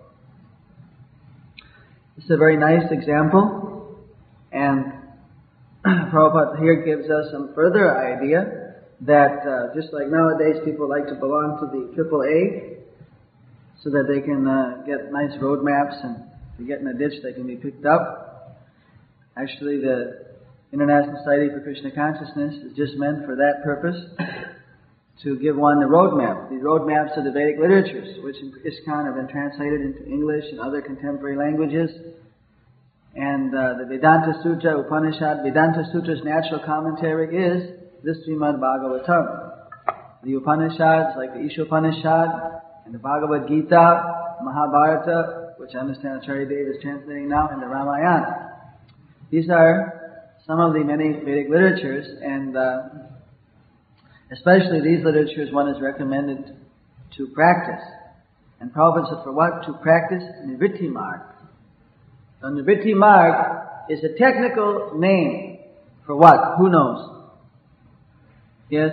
this 2.15 2.25
is 2.25 2.31
a 2.31 2.37
very 2.37 2.57
nice 2.57 2.91
example, 2.91 3.99
and 4.51 5.04
Prabhupada 6.09 6.57
here 6.57 6.81
gives 6.81 7.05
us 7.11 7.29
some 7.31 7.53
further 7.53 7.93
idea 7.93 8.73
that 9.01 9.45
uh, 9.45 9.75
just 9.75 9.93
like 9.93 10.07
nowadays 10.09 10.57
people 10.65 10.89
like 10.89 11.05
to 11.05 11.13
belong 11.13 11.61
to 11.61 11.69
the 11.69 11.93
AAA 11.93 12.81
so 13.83 13.91
that 13.91 14.09
they 14.09 14.19
can 14.19 14.47
uh, 14.47 14.81
get 14.87 15.13
nice 15.13 15.37
road 15.39 15.61
maps 15.61 15.93
and 16.01 16.25
if 16.53 16.59
you 16.59 16.65
get 16.65 16.79
in 16.81 16.87
a 16.87 16.93
ditch 16.97 17.21
they 17.21 17.33
can 17.33 17.45
be 17.45 17.55
picked 17.55 17.85
up. 17.85 18.57
Actually, 19.37 19.77
the 19.77 20.25
International 20.73 21.21
Society 21.21 21.53
for 21.53 21.61
Krishna 21.61 21.91
Consciousness 21.91 22.55
is 22.65 22.75
just 22.75 22.97
meant 22.97 23.23
for 23.25 23.35
that 23.35 23.61
purpose 23.63 23.99
to 25.23 25.37
give 25.37 25.55
one 25.55 25.79
the 25.79 25.85
roadmap. 25.85 26.49
The 26.49 26.65
roadmaps 26.65 27.15
of 27.15 27.25
the 27.25 27.31
Vedic 27.31 27.61
literatures, 27.61 28.23
which 28.23 28.37
in 28.41 28.49
ISKCON 28.65 29.05
have 29.05 29.15
been 29.21 29.27
translated 29.27 29.81
into 29.81 30.03
English 30.07 30.45
and 30.49 30.59
other 30.59 30.81
contemporary 30.81 31.37
languages. 31.37 31.91
And 33.15 33.55
uh, 33.55 33.79
the 33.79 33.85
Vedanta 33.87 34.33
Sutra, 34.43 34.79
Upanishad, 34.79 35.43
Vedanta 35.43 35.87
Sutra's 35.93 36.23
natural 36.23 36.59
commentary 36.65 37.31
is 37.31 37.79
this 38.03 38.17
Srimad 38.27 38.59
Bhagavatam. 38.59 39.51
The 40.23 40.33
Upanishads, 40.33 41.15
like 41.17 41.33
the 41.33 41.47
Ishopanishad 41.47 42.61
and 42.85 42.93
the 42.93 42.99
Bhagavad 42.99 43.47
Gita, 43.47 44.37
Mahabharata, 44.43 45.55
which 45.57 45.71
I 45.75 45.79
understand 45.79 46.21
Acharya 46.21 46.45
Dev 46.45 46.75
is 46.75 46.81
translating 46.81 47.29
now, 47.29 47.47
and 47.49 47.61
the 47.61 47.67
Ramayana. 47.67 48.51
These 49.31 49.49
are 49.49 50.27
some 50.45 50.59
of 50.59 50.73
the 50.73 50.83
many 50.83 51.13
Vedic 51.23 51.47
literatures, 51.49 52.05
and 52.21 52.57
uh, 52.57 52.81
Especially 54.31 54.81
these 54.81 55.03
literatures 55.03 55.53
one 55.53 55.69
is 55.69 55.79
recommended 55.81 56.57
to 57.17 57.27
practice. 57.27 57.83
And 58.59 58.73
Prabhupada 58.73 59.09
said, 59.09 59.23
for 59.23 59.33
what? 59.33 59.63
To 59.67 59.73
practice 59.73 60.23
nivritti 60.45 60.89
marg. 60.89 61.21
So 62.45 62.51
Nivritti 62.51 62.93
Marg 62.93 63.89
is 63.89 64.03
a 64.03 64.09
technical 64.19 64.91
name 64.95 65.57
for 66.05 66.15
what? 66.15 66.59
Who 66.59 66.69
knows? 66.69 67.25
Yes? 68.69 68.91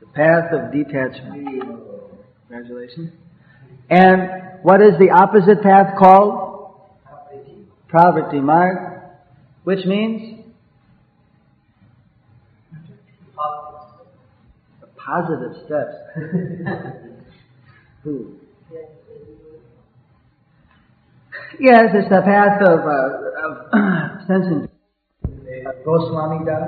The 0.00 0.06
path 0.14 0.50
of 0.54 0.72
detachment. 0.72 1.62
Congratulations. 2.48 3.10
And 3.90 4.62
what 4.62 4.80
is 4.80 4.94
the 4.98 5.10
opposite 5.10 5.62
path 5.62 5.98
called? 5.98 6.72
Pravritti 7.92 8.42
Marg, 8.42 9.02
which 9.64 9.84
means 9.84 10.42
the 14.80 14.86
positive 14.96 15.52
steps. 15.66 15.96
Who? 18.04 18.38
Yes, 21.60 21.90
it's 21.94 22.08
the 22.08 22.22
path 22.22 22.60
of, 22.62 22.80
uh, 22.80 23.46
of 23.46 24.26
sense 24.26 24.68
and 25.64 25.84
Goswami 25.84 26.44
Da. 26.44 26.58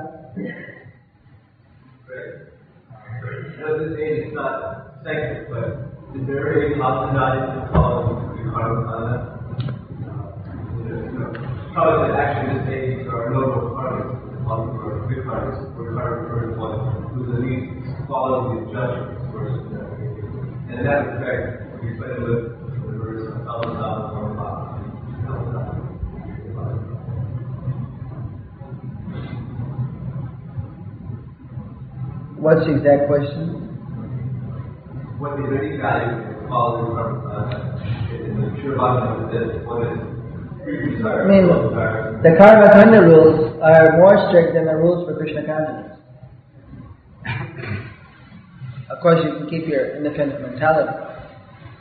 Now, 3.58 3.78
this 3.78 3.98
age 3.98 4.28
is 4.28 4.32
not 4.34 5.02
sacred, 5.02 5.48
but 5.50 5.90
is 6.14 6.26
there 6.26 6.62
any 6.62 6.78
possibility 6.78 7.40
to 7.50 7.68
follow 7.72 8.30
the 8.36 8.50
karma 8.52 9.32
Probably 11.74 12.08
that 12.08 12.20
actually 12.20 12.58
this 12.60 12.68
age 12.70 13.04
there 13.04 13.16
are 13.16 13.30
no 13.30 13.40
more 13.40 13.74
karmas, 13.74 14.46
also 14.46 14.70
good 15.08 15.24
karmas, 15.26 15.74
for 15.74 15.92
karma 15.92 16.30
for 16.30 16.54
one 16.56 16.78
who's 17.12 17.28
at 17.34 17.40
least 17.42 18.06
following 18.06 18.66
the 18.66 18.72
judgment 18.72 19.18
first. 19.32 19.66
And 20.70 20.78
in 20.78 20.84
that 20.86 21.00
respect, 21.10 21.82
we 21.82 21.98
put 21.98 22.10
it 22.10 22.20
with 22.22 22.55
What's 32.46 32.62
the 32.62 32.78
exact 32.78 33.10
question? 33.10 33.58
What 35.18 35.34
is 35.34 35.50
any 35.50 35.82
value 35.82 36.14
in 36.30 36.46
following 36.46 36.94
karma 36.94 37.74
in 38.06 38.38
the 38.38 38.54
pure 38.62 38.78
bhakti 38.78 39.18
of 39.18 39.34
this? 39.34 39.66
What 39.66 39.82
is 39.82 39.98
I 40.62 41.26
mean, 41.26 41.50
the 42.22 42.38
karma 42.38 42.70
kanda 42.70 43.02
rules 43.02 43.50
are 43.58 43.98
more 43.98 44.30
strict 44.30 44.54
than 44.54 44.70
the 44.70 44.78
rules 44.78 45.10
for 45.10 45.18
Krishna 45.18 45.42
consciousness. 45.42 45.98
Of 48.94 49.02
course, 49.02 49.26
you 49.26 49.42
can 49.42 49.50
keep 49.50 49.66
your 49.66 49.96
independent 49.96 50.38
mentality, 50.38 50.94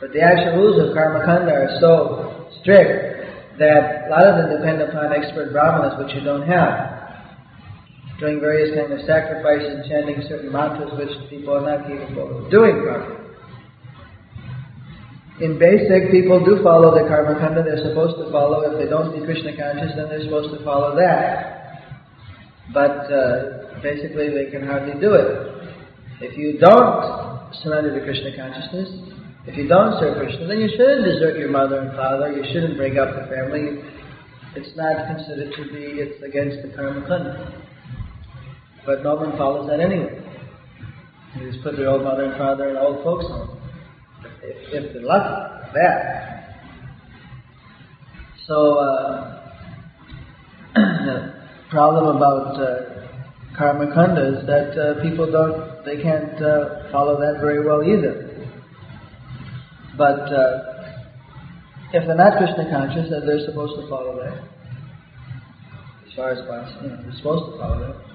but 0.00 0.10
the 0.10 0.20
actual 0.20 0.66
rules 0.66 0.82
of 0.82 0.98
karma 0.98 1.22
kanda 1.22 1.54
are 1.54 1.78
so 1.78 2.50
strict 2.58 3.62
that 3.62 4.08
a 4.08 4.10
lot 4.10 4.26
of 4.26 4.34
them 4.34 4.58
depend 4.58 4.82
upon 4.82 5.14
expert 5.14 5.52
brahmanas, 5.52 5.94
which 6.02 6.10
you 6.18 6.26
don't 6.26 6.42
have. 6.42 6.95
Doing 8.18 8.40
various 8.40 8.72
kind 8.72 8.92
of 8.92 9.04
sacrifices 9.04 9.84
chanting 9.88 10.22
certain 10.28 10.50
mantras 10.50 10.88
which 10.96 11.12
people 11.28 11.52
are 11.52 11.64
not 11.64 11.86
capable 11.86 12.44
of 12.44 12.50
doing 12.50 12.80
properly. 12.80 13.26
In 15.40 15.58
basic, 15.60 16.08
people 16.10 16.40
do 16.40 16.64
follow 16.64 16.96
the 16.96 17.04
karma 17.04 17.36
kanda 17.36 17.60
they're 17.60 17.84
supposed 17.84 18.16
to 18.16 18.32
follow. 18.32 18.64
If 18.64 18.80
they 18.80 18.88
don't 18.88 19.12
be 19.12 19.20
Krishna 19.20 19.52
conscious, 19.52 19.92
then 19.92 20.08
they're 20.08 20.24
supposed 20.24 20.48
to 20.56 20.64
follow 20.64 20.96
that. 20.96 21.92
But 22.72 23.04
uh, 23.12 23.76
basically, 23.84 24.32
they 24.32 24.48
can 24.48 24.64
hardly 24.64 24.96
do 24.96 25.12
it. 25.12 25.28
If 26.24 26.40
you 26.40 26.56
don't 26.56 27.52
surrender 27.60 27.92
to 27.92 28.00
Krishna 28.00 28.32
consciousness, 28.32 28.88
if 29.44 29.60
you 29.60 29.68
don't 29.68 30.00
serve 30.00 30.16
Krishna, 30.16 30.48
then 30.48 30.56
you 30.56 30.72
shouldn't 30.72 31.04
desert 31.04 31.36
your 31.36 31.52
mother 31.52 31.84
and 31.84 31.92
father. 31.92 32.32
You 32.32 32.42
shouldn't 32.48 32.80
break 32.80 32.96
up 32.96 33.12
the 33.12 33.28
family. 33.28 33.84
It's 34.56 34.72
not 34.72 35.04
considered 35.04 35.52
to 35.52 35.62
be. 35.68 36.00
It's 36.00 36.16
against 36.24 36.64
the 36.64 36.72
karma 36.72 37.04
kanda. 37.04 37.65
But 38.86 39.02
no 39.02 39.16
one 39.16 39.36
follows 39.36 39.68
that 39.68 39.80
anyway. 39.80 40.22
They 41.36 41.50
just 41.50 41.62
put 41.62 41.76
their 41.76 41.90
old 41.90 42.02
mother 42.02 42.24
and 42.24 42.38
father 42.38 42.70
in 42.70 42.76
old 42.76 43.02
folks' 43.02 43.26
home 43.26 43.58
if, 44.42 44.56
if 44.72 44.92
they're 44.92 45.02
lucky, 45.02 45.72
that. 45.74 46.36
So, 48.46 48.78
uh, 48.78 49.52
the 50.74 51.34
problem 51.70 52.16
about 52.16 52.60
uh, 52.60 53.08
karma 53.58 53.92
kanda 53.92 54.38
is 54.38 54.46
that 54.46 54.78
uh, 54.78 55.02
people 55.02 55.30
don't, 55.30 55.84
they 55.84 56.00
can't 56.00 56.40
uh, 56.40 56.90
follow 56.92 57.18
that 57.18 57.40
very 57.40 57.64
well 57.66 57.82
either. 57.82 58.22
But 59.98 60.32
uh, 60.32 60.76
if 61.92 62.06
they're 62.06 62.14
not 62.14 62.38
Krishna 62.38 62.70
conscious, 62.70 63.10
then 63.10 63.26
they're 63.26 63.44
supposed 63.46 63.80
to 63.80 63.88
follow 63.88 64.16
that. 64.22 64.44
As 66.06 66.14
far 66.14 66.30
as 66.30 66.38
possible, 66.46 66.82
you 66.82 66.88
know, 66.90 67.02
they're 67.02 67.16
supposed 67.16 67.52
to 67.52 67.58
follow 67.58 67.80
that. 67.80 68.05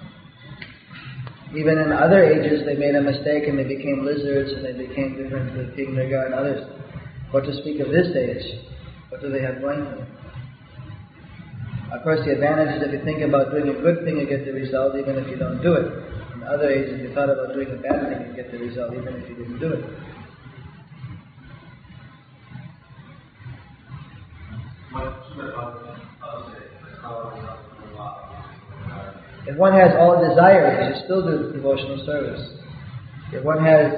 Even 1.56 1.78
in 1.80 1.92
other 1.92 2.24
ages, 2.24 2.64
they 2.66 2.76
made 2.76 2.96
a 2.96 3.02
mistake 3.02 3.48
and 3.48 3.60
they 3.60 3.68
became 3.68 4.06
lizards 4.06 4.52
and 4.54 4.64
they 4.64 4.72
became 4.72 5.22
different 5.22 5.52
with 5.58 5.76
King 5.76 5.96
Nriga 5.96 6.26
and 6.26 6.34
others. 6.34 6.64
What 7.32 7.44
to 7.44 7.54
speak 7.60 7.82
of 7.82 7.90
this 7.92 8.08
age? 8.16 8.64
What 9.10 9.22
do 9.22 9.30
they 9.30 9.42
have 9.42 9.60
going 9.60 9.84
for 9.84 9.96
them? 9.96 10.08
Of 11.92 12.04
course, 12.04 12.24
the 12.24 12.32
advantage 12.32 12.80
is 12.80 12.88
if 12.88 12.94
you 12.94 13.04
think 13.04 13.22
about 13.22 13.52
doing 13.52 13.68
a 13.68 13.74
good 13.82 14.06
thing, 14.06 14.18
you 14.18 14.26
get 14.26 14.46
the 14.46 14.54
result 14.54 14.96
even 14.96 15.18
if 15.18 15.28
you 15.28 15.36
don't 15.36 15.62
do 15.62 15.74
it. 15.74 15.92
In 16.36 16.44
other 16.44 16.70
ages, 16.72 16.96
if 16.96 17.02
you 17.02 17.14
thought 17.14 17.30
about 17.30 17.54
doing 17.54 17.68
a 17.68 17.76
bad 17.76 18.08
thing, 18.08 18.30
you 18.30 18.34
get 18.34 18.50
the 18.50 18.58
result 18.58 18.94
even 18.94 19.14
if 19.16 19.28
you 19.28 19.36
didn't 19.36 19.60
do 19.60 19.74
it. 19.74 19.84
If 29.48 29.58
one 29.58 29.74
has 29.74 29.92
all 29.98 30.22
desires, 30.22 30.78
you 30.78 30.86
should 30.94 31.06
still 31.06 31.24
do 31.26 31.52
devotional 31.54 32.06
service. 32.06 32.42
If 33.34 33.44
one 33.44 33.64
has 33.66 33.90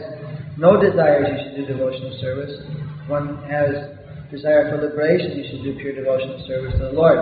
no 0.58 0.80
desires, 0.80 1.28
you 1.28 1.38
should 1.44 1.56
do 1.60 1.74
devotional 1.74 2.16
service. 2.22 2.54
If 2.64 3.10
one 3.10 3.44
has 3.50 3.98
desire 4.32 4.72
for 4.72 4.82
liberation, 4.82 5.38
you 5.38 5.46
should 5.52 5.64
do 5.64 5.76
pure 5.78 5.94
devotional 5.94 6.42
service 6.48 6.74
to 6.80 6.90
the 6.90 6.96
Lord. 6.96 7.20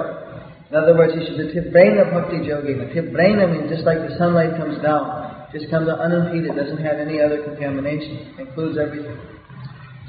In 0.69 0.79
other 0.79 0.95
words, 0.95 1.11
you 1.17 1.25
should 1.27 1.35
do 1.35 1.51
Tibraina 1.51 2.07
Bhakti 2.13 2.47
Yogina. 2.47 2.87
Tibraina 2.95 3.51
means 3.51 3.67
just 3.67 3.83
like 3.83 3.99
the 3.99 4.15
sunlight 4.17 4.55
comes 4.55 4.79
down, 4.79 5.47
just 5.51 5.67
comes 5.69 5.89
unimpeded, 5.89 6.55
doesn't 6.55 6.79
have 6.79 6.95
any 6.95 7.19
other 7.19 7.43
contamination, 7.43 8.35
includes 8.39 8.77
everything. 8.79 9.19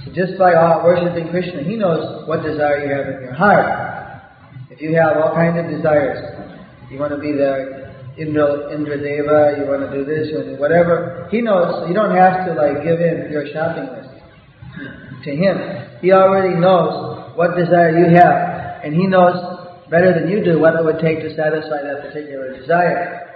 So 0.04 0.12
just 0.14 0.38
by 0.38 0.54
worshipping 0.84 1.30
Krishna, 1.30 1.64
He 1.64 1.74
knows 1.74 2.28
what 2.28 2.46
desire 2.46 2.86
you 2.86 2.94
have 2.94 3.10
in 3.10 3.22
your 3.26 3.34
heart. 3.34 3.66
If 4.70 4.80
you 4.80 4.94
have 4.94 5.16
all 5.16 5.34
kinds 5.34 5.58
of 5.58 5.66
desires, 5.66 6.22
you 6.90 6.98
want 6.98 7.10
to 7.10 7.18
be 7.18 7.32
the 7.32 7.81
Indra, 8.18 8.74
Indra 8.74 8.98
Deva, 8.98 9.56
you 9.56 9.64
want 9.64 9.88
to 9.88 9.90
do 9.96 10.04
this, 10.04 10.28
do 10.28 10.60
whatever. 10.60 11.28
He 11.30 11.40
knows, 11.40 11.88
you 11.88 11.94
don't 11.94 12.14
have 12.14 12.46
to 12.46 12.52
like 12.52 12.84
give 12.84 13.00
in 13.00 13.32
your 13.32 13.46
shopping 13.52 13.88
list 13.88 14.12
to 15.24 15.30
him. 15.36 15.56
He 16.00 16.12
already 16.12 16.54
knows 16.58 17.36
what 17.36 17.56
desire 17.56 17.96
you 17.96 18.12
have, 18.16 18.84
and 18.84 18.94
he 18.94 19.06
knows 19.06 19.36
better 19.88 20.12
than 20.12 20.28
you 20.28 20.44
do 20.44 20.60
what 20.60 20.74
it 20.74 20.84
would 20.84 20.98
take 21.00 21.20
to 21.20 21.34
satisfy 21.36 21.80
that 21.80 22.02
particular 22.02 22.58
desire. 22.58 23.32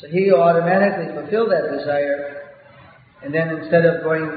So 0.00 0.06
he 0.08 0.32
automatically 0.32 1.14
fulfill 1.14 1.48
that 1.50 1.76
desire, 1.76 2.54
and 3.22 3.34
then 3.34 3.48
instead 3.50 3.84
of 3.84 4.02
going 4.04 4.30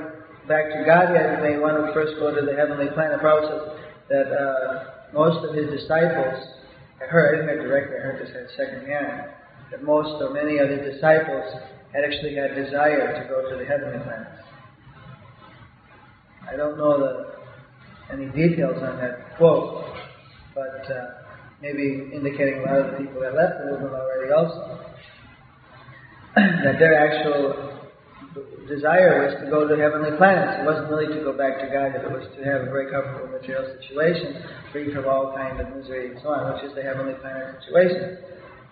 back 0.47 0.73
to 0.73 0.83
Godhead, 0.85 1.37
you 1.37 1.43
may 1.43 1.59
want 1.59 1.85
to 1.85 1.93
first 1.93 2.13
go 2.19 2.33
to 2.33 2.41
the 2.41 2.55
heavenly 2.55 2.87
planet. 2.93 3.19
Prabhupada 3.21 3.47
says 3.47 3.79
that 4.09 4.27
uh, 4.33 4.83
most 5.13 5.45
of 5.45 5.55
his 5.55 5.69
disciples 5.69 6.35
I 7.03 7.05
heard, 7.07 7.35
I 7.35 7.41
didn't 7.41 7.59
hear 7.59 7.67
directly, 7.67 7.97
I 7.97 7.99
heard 7.99 8.25
this 8.25 8.33
at 8.33 8.55
second 8.55 8.87
hand, 8.87 9.29
that 9.71 9.83
most 9.83 10.21
or 10.21 10.31
many 10.31 10.59
of 10.59 10.69
the 10.69 10.77
disciples 10.77 11.51
had 11.91 12.05
actually 12.05 12.35
had 12.35 12.55
desire 12.55 13.21
to 13.21 13.27
go 13.27 13.49
to 13.49 13.57
the 13.57 13.65
heavenly 13.65 13.99
planets. 14.03 14.41
I 16.49 16.55
don't 16.55 16.77
know 16.77 16.99
the, 16.99 18.13
any 18.13 18.27
details 18.27 18.81
on 18.81 18.97
that 18.97 19.35
quote, 19.35 19.83
but 20.55 20.89
uh, 20.89 21.23
maybe 21.61 22.09
indicating 22.13 22.59
a 22.59 22.71
lot 22.71 22.79
of 22.79 22.91
the 22.91 22.97
people 22.97 23.19
that 23.21 23.35
left 23.35 23.59
the 23.59 23.71
movement 23.71 23.93
already 23.95 24.31
also, 24.31 24.87
that 26.35 26.79
their 26.79 26.95
actual 26.95 27.82
desire 28.67 29.27
was 29.27 29.35
to 29.43 29.47
go 29.49 29.67
to 29.67 29.75
heavenly 29.75 30.15
planets. 30.15 30.61
It 30.61 30.65
wasn't 30.65 30.89
really 30.89 31.11
to 31.11 31.21
go 31.23 31.35
back 31.35 31.59
to 31.59 31.67
God, 31.67 31.95
it 31.95 32.07
was 32.07 32.23
to 32.37 32.41
have 32.43 32.67
a 32.67 32.69
very 32.71 32.87
comfortable 32.91 33.31
material 33.31 33.67
situation, 33.79 34.39
free 34.71 34.93
from 34.93 35.07
all 35.07 35.35
kind 35.35 35.59
of 35.59 35.71
misery 35.75 36.11
and 36.11 36.19
so 36.23 36.31
on, 36.31 36.53
which 36.53 36.63
is 36.63 36.73
the 36.75 36.83
heavenly 36.83 37.15
planet 37.19 37.59
situation. 37.63 38.23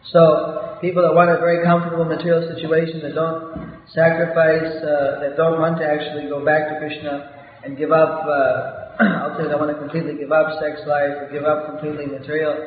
So, 0.09 0.77
people 0.81 1.05
that 1.05 1.13
want 1.13 1.29
a 1.29 1.37
very 1.37 1.61
comfortable 1.61 2.05
material 2.05 2.41
situation, 2.49 3.05
that 3.05 3.13
don't 3.13 3.85
sacrifice, 3.93 4.81
uh, 4.81 5.21
that 5.21 5.37
don't 5.37 5.61
want 5.61 5.77
to 5.77 5.85
actually 5.85 6.25
go 6.25 6.41
back 6.41 6.73
to 6.73 6.81
Krishna 6.81 7.61
and 7.63 7.77
give 7.77 7.91
up, 7.91 8.25
uh, 8.25 8.97
I'll 9.21 9.37
say 9.37 9.45
they 9.45 9.55
want 9.55 9.69
to 9.69 9.77
completely 9.77 10.17
give 10.17 10.31
up 10.31 10.57
sex 10.57 10.81
life 10.89 11.21
or 11.21 11.29
give 11.31 11.45
up 11.45 11.69
completely 11.69 12.09
material 12.09 12.57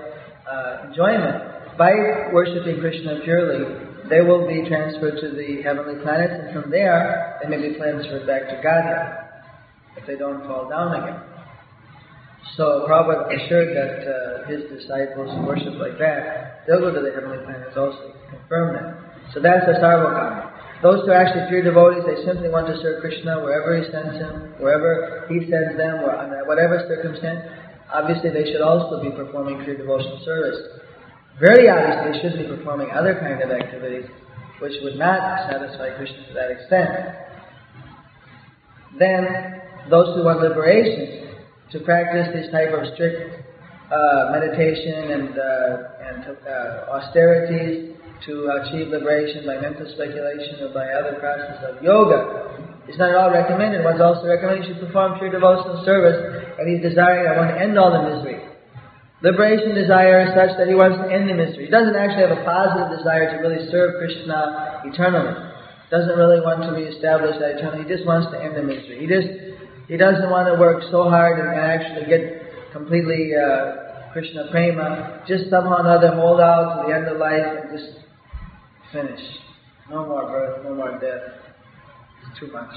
uh, 0.46 0.86
enjoyment, 0.86 1.76
by 1.76 1.90
worshipping 2.30 2.78
Krishna 2.78 3.18
purely, 3.24 3.93
they 4.10 4.20
will 4.20 4.46
be 4.46 4.68
transferred 4.68 5.20
to 5.20 5.30
the 5.32 5.62
heavenly 5.62 6.02
planets, 6.02 6.34
and 6.36 6.52
from 6.52 6.70
there, 6.70 7.38
they 7.42 7.48
may 7.48 7.68
be 7.68 7.74
transferred 7.76 8.26
back 8.26 8.48
to 8.48 8.60
Godhead 8.62 9.24
if 9.96 10.06
they 10.06 10.16
don't 10.16 10.44
fall 10.46 10.68
down 10.68 10.92
again. 10.94 11.20
So 12.56 12.86
Prabhupada 12.86 13.34
assured 13.34 13.74
that 13.74 13.94
uh, 14.06 14.46
his 14.46 14.62
disciples 14.70 15.32
who 15.34 15.42
worship 15.42 15.74
like 15.74 15.98
that, 15.98 16.62
they'll 16.66 16.80
go 16.80 16.94
to 16.94 17.00
the 17.00 17.10
heavenly 17.10 17.42
planets 17.42 17.76
also, 17.76 18.14
confirm 18.30 18.78
that. 18.78 19.32
So 19.32 19.40
that's 19.40 19.66
the 19.66 19.80
Sarvakama. 19.82 20.54
Those 20.82 21.02
who 21.02 21.10
are 21.10 21.18
actually 21.18 21.48
pure 21.48 21.64
devotees, 21.64 22.04
they 22.04 22.22
simply 22.28 22.52
want 22.52 22.68
to 22.68 22.76
serve 22.78 23.00
Krishna 23.00 23.40
wherever 23.40 23.72
he 23.72 23.88
sends 23.90 24.20
him, 24.20 24.54
wherever 24.60 25.24
he 25.32 25.48
sends 25.48 25.80
them, 25.80 26.04
or 26.04 26.12
under 26.12 26.44
whatever 26.44 26.84
circumstance. 26.86 27.40
Obviously, 27.88 28.30
they 28.30 28.44
should 28.52 28.60
also 28.60 29.00
be 29.00 29.10
performing 29.10 29.64
pure 29.64 29.80
devotional 29.80 30.20
service. 30.24 30.83
Very 31.40 31.68
obviously, 31.68 32.20
should 32.22 32.38
be 32.38 32.56
performing 32.56 32.90
other 32.90 33.18
kind 33.18 33.42
of 33.42 33.50
activities 33.50 34.06
which 34.60 34.74
would 34.82 34.96
not 34.96 35.50
satisfy 35.50 35.90
Krishna 35.96 36.26
to 36.28 36.34
that 36.34 36.50
extent. 36.50 36.90
Then, 38.98 39.60
those 39.90 40.14
who 40.14 40.24
want 40.24 40.40
liberation, 40.40 41.34
to 41.72 41.80
practice 41.80 42.30
this 42.32 42.50
type 42.52 42.70
of 42.70 42.86
strict 42.94 43.44
uh, 43.90 44.30
meditation 44.30 45.10
and, 45.10 45.30
uh, 45.34 46.06
and 46.06 46.22
uh, 46.24 46.94
austerities 46.94 47.98
to 48.24 48.48
achieve 48.62 48.88
liberation 48.88 49.44
by 49.44 49.60
mental 49.60 49.84
speculation 49.92 50.64
or 50.64 50.72
by 50.72 50.86
other 50.96 51.18
processes 51.20 51.60
of 51.68 51.82
yoga 51.82 52.56
is 52.88 52.96
not 52.96 53.10
at 53.10 53.16
all 53.16 53.30
recommended. 53.30 53.84
One's 53.84 54.00
also 54.00 54.24
recommended 54.24 54.64
you 54.64 54.72
should 54.72 54.86
perform 54.86 55.18
pure 55.18 55.28
devotional 55.28 55.84
service 55.84 56.16
and 56.56 56.64
he's 56.64 56.80
desiring, 56.80 57.28
I 57.28 57.36
want 57.36 57.50
to 57.52 57.60
end 57.60 57.76
all 57.76 57.92
the 57.92 58.00
misery. 58.00 58.23
Liberation 59.24 59.72
desire 59.72 60.28
is 60.28 60.36
such 60.36 60.52
that 60.60 60.68
he 60.68 60.76
wants 60.76 61.00
to 61.00 61.08
end 61.08 61.24
the 61.24 61.32
misery. 61.32 61.64
He 61.64 61.72
doesn't 61.72 61.96
actually 61.96 62.28
have 62.28 62.36
a 62.36 62.44
positive 62.44 62.92
desire 62.92 63.32
to 63.32 63.40
really 63.40 63.64
serve 63.72 63.96
Krishna 63.96 64.84
eternally. 64.84 65.32
Doesn't 65.88 66.12
really 66.12 66.44
want 66.44 66.60
to 66.68 66.76
reestablish 66.76 67.40
that 67.40 67.56
eternally. 67.56 67.88
He 67.88 67.88
just 67.88 68.04
wants 68.04 68.28
to 68.32 68.36
end 68.36 68.52
the 68.52 68.60
misery. 68.60 69.00
He 69.00 69.08
just 69.08 69.56
he 69.88 69.96
doesn't 69.96 70.28
want 70.28 70.52
to 70.52 70.60
work 70.60 70.84
so 70.92 71.08
hard 71.08 71.40
and 71.40 71.48
actually 71.56 72.04
get 72.04 72.52
completely 72.68 73.32
uh, 73.32 74.12
Krishna 74.12 74.52
prema. 74.52 75.24
Just 75.24 75.48
somehow 75.48 75.80
or 75.80 75.88
another 75.88 76.12
hold 76.20 76.36
out 76.44 76.84
to 76.84 76.88
the 76.88 76.92
end 76.92 77.08
of 77.08 77.16
life 77.16 77.48
and 77.48 77.72
just 77.72 78.04
finish. 78.92 79.24
No 79.88 80.04
more 80.04 80.28
birth, 80.28 80.68
no 80.68 80.76
more 80.76 81.00
death. 81.00 81.32
It's 82.28 82.40
too 82.40 82.52
much 82.52 82.76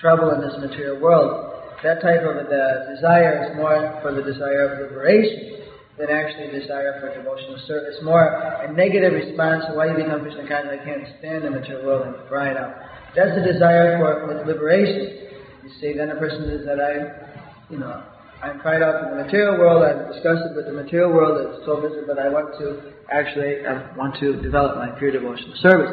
trouble 0.00 0.32
in 0.32 0.40
this 0.40 0.56
material 0.64 0.96
world. 0.96 1.57
That 1.82 2.02
type 2.02 2.26
of 2.26 2.34
a 2.36 2.46
desire 2.94 3.46
is 3.46 3.56
more 3.56 3.98
for 4.02 4.10
the 4.10 4.22
desire 4.22 4.66
of 4.66 4.90
liberation 4.90 5.62
than 5.98 6.10
actually 6.10 6.50
a 6.50 6.60
desire 6.60 6.98
for 6.98 7.14
devotional 7.14 7.58
service. 7.66 7.94
More 8.02 8.22
a 8.22 8.72
negative 8.72 9.12
response 9.12 9.64
to 9.70 9.74
why 9.74 9.90
you 9.90 9.94
become 9.94 10.22
Krishna 10.22 10.46
conscious. 10.46 10.74
I 10.74 10.84
can't 10.84 11.06
stand 11.18 11.44
the 11.44 11.50
material 11.50 11.86
world 11.86 12.06
and 12.06 12.14
dry 12.28 12.50
it 12.50 12.56
out. 12.56 12.74
That's 13.14 13.34
a 13.34 13.44
desire 13.46 13.98
for 13.98 14.42
liberation. 14.46 15.30
You 15.62 15.70
see, 15.80 15.96
then 15.96 16.10
a 16.10 16.16
person 16.16 16.50
says 16.50 16.66
that 16.66 16.78
I, 16.78 17.70
you 17.70 17.78
know, 17.78 18.02
I'm 18.42 18.58
cried 18.60 18.82
out 18.82 19.02
from 19.02 19.18
the 19.18 19.24
material 19.24 19.58
world, 19.58 19.82
I'm 19.82 20.14
disgusted 20.14 20.54
with 20.54 20.66
the 20.66 20.72
material 20.72 21.10
world, 21.10 21.42
it's 21.42 21.66
so 21.66 21.82
miserable, 21.82 22.14
but 22.14 22.22
I 22.22 22.28
want 22.30 22.54
to 22.62 22.94
actually, 23.10 23.66
I 23.66 23.94
want 23.98 24.14
to 24.22 24.40
develop 24.40 24.78
my 24.78 24.94
pure 24.98 25.10
devotional 25.10 25.58
service. 25.58 25.90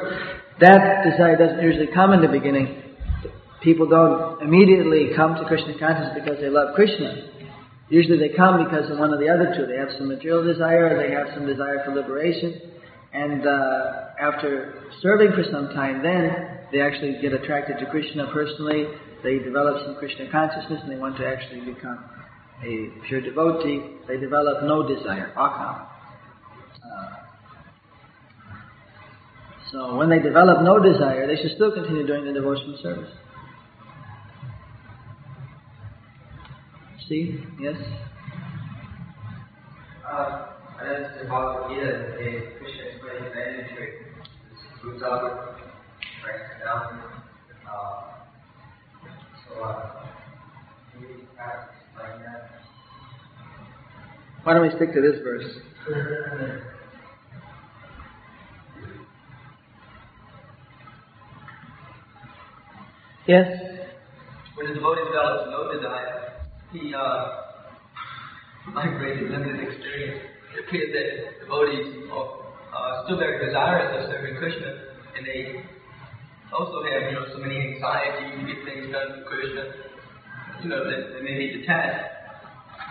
That 0.61 1.09
desire 1.09 1.35
doesn't 1.35 1.61
usually 1.65 1.89
come 1.93 2.13
in 2.13 2.21
the 2.21 2.29
beginning. 2.29 2.84
People 3.65 3.89
don't 3.89 4.43
immediately 4.43 5.09
come 5.15 5.33
to 5.33 5.43
Krishna 5.45 5.73
consciousness 5.79 6.13
because 6.13 6.39
they 6.39 6.53
love 6.53 6.75
Krishna. 6.75 7.33
Usually 7.89 8.19
they 8.21 8.29
come 8.37 8.63
because 8.63 8.91
of 8.91 8.99
one 8.99 9.11
or 9.11 9.17
the 9.17 9.25
other 9.27 9.57
two. 9.57 9.65
They 9.65 9.81
have 9.81 9.89
some 9.97 10.07
material 10.07 10.45
desire, 10.45 10.93
they 11.01 11.09
have 11.09 11.33
some 11.33 11.47
desire 11.47 11.81
for 11.83 11.95
liberation, 11.95 12.61
and 13.11 13.41
uh, 13.41 14.21
after 14.21 14.85
serving 15.01 15.33
for 15.33 15.41
some 15.49 15.73
time, 15.73 16.03
then 16.03 16.61
they 16.71 16.79
actually 16.79 17.17
get 17.23 17.33
attracted 17.33 17.79
to 17.79 17.89
Krishna 17.89 18.29
personally. 18.31 18.85
They 19.23 19.39
develop 19.39 19.81
some 19.83 19.95
Krishna 19.95 20.29
consciousness, 20.29 20.81
and 20.83 20.91
they 20.91 21.01
want 21.01 21.17
to 21.17 21.25
actually 21.25 21.61
become 21.61 22.05
a 22.61 22.93
pure 23.09 23.21
devotee. 23.21 23.81
They 24.07 24.17
develop 24.17 24.61
no 24.61 24.87
desire, 24.87 25.33
akam. 25.35 25.87
Uh, 26.85 27.15
so 29.71 29.95
when 29.95 30.09
they 30.09 30.19
develop 30.19 30.61
no 30.61 30.77
desire, 30.77 31.25
they 31.25 31.41
should 31.41 31.55
still 31.55 31.71
continue 31.71 32.05
doing 32.05 32.25
the 32.25 32.33
devotional 32.33 32.77
service. 32.83 33.09
See? 37.07 37.39
Yes? 37.61 37.75
Uh, 40.03 40.47
I 40.79 40.85
understand 40.85 41.27
about 41.27 41.69
the 41.69 41.75
Gita, 41.75 41.85
that 41.85 42.17
Krishna 42.57 42.83
explains 42.89 43.33
the 43.33 43.41
energy. 43.41 44.05
Roots 44.83 45.01
right 45.03 45.29
down. 46.63 47.03
Uh, 47.69 48.01
so, 49.47 49.61
uh, 49.61 50.05
can 50.93 51.01
you 51.01 51.09
explain 51.09 52.23
that? 52.25 52.49
Why 54.43 54.53
don't 54.53 54.63
we 54.63 54.69
stick 54.75 54.93
to 54.93 55.01
this 55.01 55.21
verse? 55.23 56.61
Yes? 63.27 63.47
When 64.53 64.67
the 64.67 64.75
devotee 64.75 65.01
develops 65.03 65.49
no 65.49 65.73
desire, 65.73 66.24
he 66.75 66.93
uh, 66.93 68.71
migrated 68.73 69.31
limited 69.31 69.67
experience. 69.67 70.21
It 70.53 70.67
appears 70.67 70.91
that 70.91 71.39
devotees 71.43 72.09
are 72.11 72.45
uh, 72.75 73.03
still 73.05 73.17
very 73.17 73.45
desirous 73.45 74.03
of 74.03 74.11
serving 74.11 74.35
Krishna, 74.37 74.71
and 75.15 75.25
they 75.25 75.63
also 76.51 76.83
have, 76.83 77.11
you 77.11 77.15
know, 77.15 77.25
so 77.33 77.39
many 77.39 77.55
anxieties 77.55 78.39
to 78.39 78.45
get 78.47 78.65
things 78.65 78.91
done 78.91 79.23
for 79.23 79.29
Krishna. 79.29 79.63
You 80.63 80.69
know, 80.69 80.83
that 80.83 81.13
they 81.13 81.21
may 81.21 81.37
be 81.37 81.59
detached, 81.59 82.11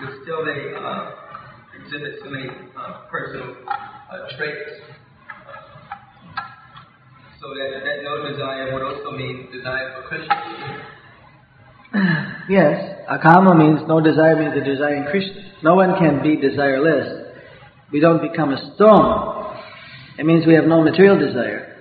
but 0.01 0.11
still 0.23 0.45
they 0.45 0.73
uh, 0.77 1.11
exhibit 1.81 2.21
so 2.23 2.31
many 2.31 2.49
uh, 2.77 3.05
personal 3.11 3.57
uh, 3.69 4.37
traits. 4.37 4.81
So 7.41 7.53
that, 7.53 7.85
that 7.85 8.03
no 8.05 8.29
desire 8.31 8.73
would 8.73 8.83
also 8.83 9.11
mean 9.17 9.49
desire 9.53 10.01
for 10.01 10.09
Krishna. 10.09 10.37
Yes, 12.47 12.94
akama 13.11 13.57
means 13.57 13.87
no 13.89 14.01
desire 14.01 14.37
means 14.37 14.55
the 14.55 14.65
desire 14.65 14.97
in 14.97 15.05
Krishna. 15.11 15.53
No 15.63 15.75
one 15.75 15.97
can 15.99 16.23
be 16.23 16.37
desireless. 16.37 17.33
We 17.93 18.01
don't 18.01 18.21
become 18.21 18.53
a 18.53 18.75
stone. 18.75 19.57
It 20.19 20.27
means 20.27 20.47
we 20.47 20.55
have 20.55 20.67
no 20.67 20.83
material 20.83 21.19
desire. 21.19 21.75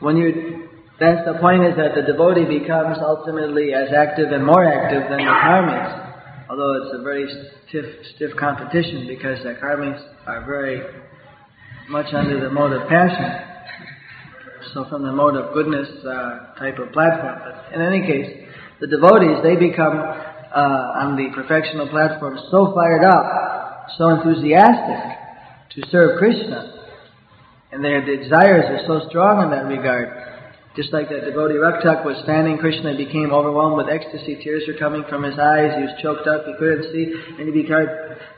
When 0.00 0.16
you, 0.16 0.68
that's 1.00 1.24
the 1.26 1.38
point 1.40 1.64
is 1.64 1.76
that 1.76 1.94
the 1.94 2.02
devotee 2.02 2.44
becomes 2.44 2.98
ultimately 3.00 3.72
as 3.72 3.88
active 3.96 4.32
and 4.32 4.44
more 4.44 4.64
active 4.64 5.08
than 5.08 5.18
the 5.18 5.32
karmis. 5.32 6.04
Although 6.50 6.84
it's 6.84 7.00
a 7.00 7.02
very 7.02 7.26
stiff, 7.68 7.84
stiff 8.14 8.30
competition 8.38 9.06
because 9.08 9.42
the 9.42 9.54
karmis 9.54 10.00
are 10.26 10.44
very 10.44 10.82
much 11.88 12.12
under 12.12 12.40
the 12.40 12.50
mode 12.50 12.72
of 12.72 12.88
passion. 12.88 13.54
So 14.72 14.84
from 14.88 15.02
the 15.02 15.12
mode 15.12 15.36
of 15.36 15.54
goodness 15.54 15.88
uh, 16.04 16.54
type 16.58 16.78
of 16.78 16.92
platform. 16.92 17.40
But 17.44 17.74
in 17.74 17.80
any 17.80 18.00
case, 18.06 18.43
the 18.84 19.00
devotees, 19.00 19.40
they 19.40 19.56
become 19.56 19.96
uh, 19.96 21.00
on 21.00 21.16
the 21.16 21.32
perfectional 21.32 21.88
platform 21.88 22.36
so 22.52 22.76
fired 22.76 23.00
up, 23.00 23.88
so 23.96 24.12
enthusiastic 24.12 25.00
to 25.72 25.88
serve 25.88 26.18
Krishna, 26.18 26.84
and 27.72 27.82
their 27.82 28.04
desires 28.04 28.68
are 28.68 28.84
so 28.84 29.08
strong 29.08 29.40
in 29.40 29.50
that 29.56 29.64
regard. 29.72 30.12
Just 30.76 30.92
like 30.92 31.08
that 31.08 31.24
devotee 31.24 31.56
Raktak 31.56 32.04
was 32.04 32.20
standing, 32.24 32.58
Krishna, 32.58 32.92
became 32.92 33.32
overwhelmed 33.32 33.80
with 33.80 33.88
ecstasy, 33.88 34.36
tears 34.44 34.64
were 34.68 34.76
coming 34.76 35.04
from 35.08 35.22
his 35.22 35.38
eyes, 35.38 35.72
he 35.80 35.88
was 35.88 35.96
choked 36.02 36.28
up, 36.28 36.44
he 36.44 36.52
couldn't 36.58 36.92
see, 36.92 37.08
and 37.40 37.48
he 37.48 37.54
began 37.56 37.88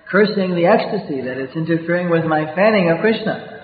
cursing 0.07 0.55
the 0.55 0.71
ecstasy 0.71 1.27
that 1.27 1.43
it's 1.43 1.57
interfering 1.57 2.09
with 2.09 2.25
my 2.25 2.47
fanning 2.55 2.89
of 2.93 3.01
Krishna. 3.01 3.56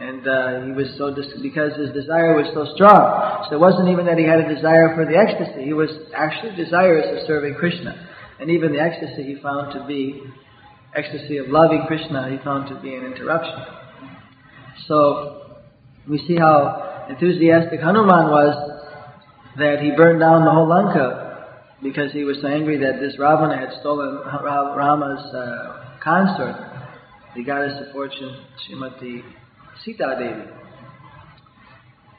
And 0.00 0.22
uh, 0.26 0.62
he 0.62 0.72
was 0.72 0.94
so 0.96 1.12
dis- 1.12 1.34
because 1.42 1.74
his 1.74 1.90
desire 1.90 2.38
was 2.38 2.46
so 2.54 2.70
strong. 2.74 3.46
So 3.50 3.56
it 3.56 3.60
wasn't 3.60 3.88
even 3.88 4.06
that 4.06 4.16
he 4.16 4.24
had 4.24 4.38
a 4.38 4.46
desire 4.46 4.94
for 4.94 5.04
the 5.04 5.18
ecstasy. 5.18 5.64
He 5.64 5.72
was 5.72 5.90
actually 6.14 6.54
desirous 6.54 7.06
of 7.18 7.26
serving 7.26 7.54
Krishna. 7.54 7.98
And 8.38 8.50
even 8.50 8.72
the 8.72 8.78
ecstasy 8.78 9.34
he 9.34 9.42
found 9.42 9.74
to 9.74 9.84
be 9.86 10.22
ecstasy 10.94 11.38
of 11.38 11.48
loving 11.48 11.82
Krishna, 11.86 12.30
he 12.30 12.38
found 12.44 12.68
to 12.68 12.80
be 12.80 12.94
an 12.94 13.04
interruption. 13.04 13.58
So 14.86 15.58
we 16.08 16.18
see 16.26 16.36
how 16.36 17.06
enthusiastic 17.10 17.80
Hanuman 17.80 18.30
was 18.30 18.54
that 19.58 19.80
he 19.80 19.90
burned 19.96 20.20
down 20.20 20.44
the 20.44 20.50
whole 20.50 20.68
Lanka 20.68 21.26
because 21.82 22.12
he 22.12 22.22
was 22.22 22.38
so 22.40 22.46
angry 22.46 22.78
that 22.78 23.00
this 23.00 23.18
Ravana 23.18 23.58
had 23.58 23.70
stolen 23.80 24.22
Rama's 24.24 25.34
uh, 25.34 25.98
consort, 26.02 26.54
the 27.34 27.44
goddess 27.44 27.74
of 27.84 27.92
fortune, 27.92 28.44
Srimati 28.62 29.22
Sita 29.84 30.16
Devi. 30.18 30.50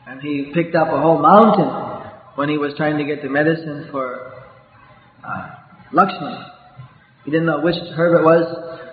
And 0.08 0.22
he 0.22 0.52
picked 0.54 0.76
up 0.76 0.88
a 0.88 1.00
whole 1.00 1.20
mountain 1.20 1.70
when 2.36 2.50
he 2.50 2.58
was 2.58 2.74
trying 2.78 2.98
to 2.98 3.04
get 3.04 3.22
the 3.22 3.30
medicine 3.30 3.88
for 3.92 4.34
uh. 5.24 5.56
He 7.26 7.32
didn't 7.32 7.48
know 7.48 7.62
which 7.62 7.76
herb 7.96 8.20
it 8.20 8.24
was 8.24 8.46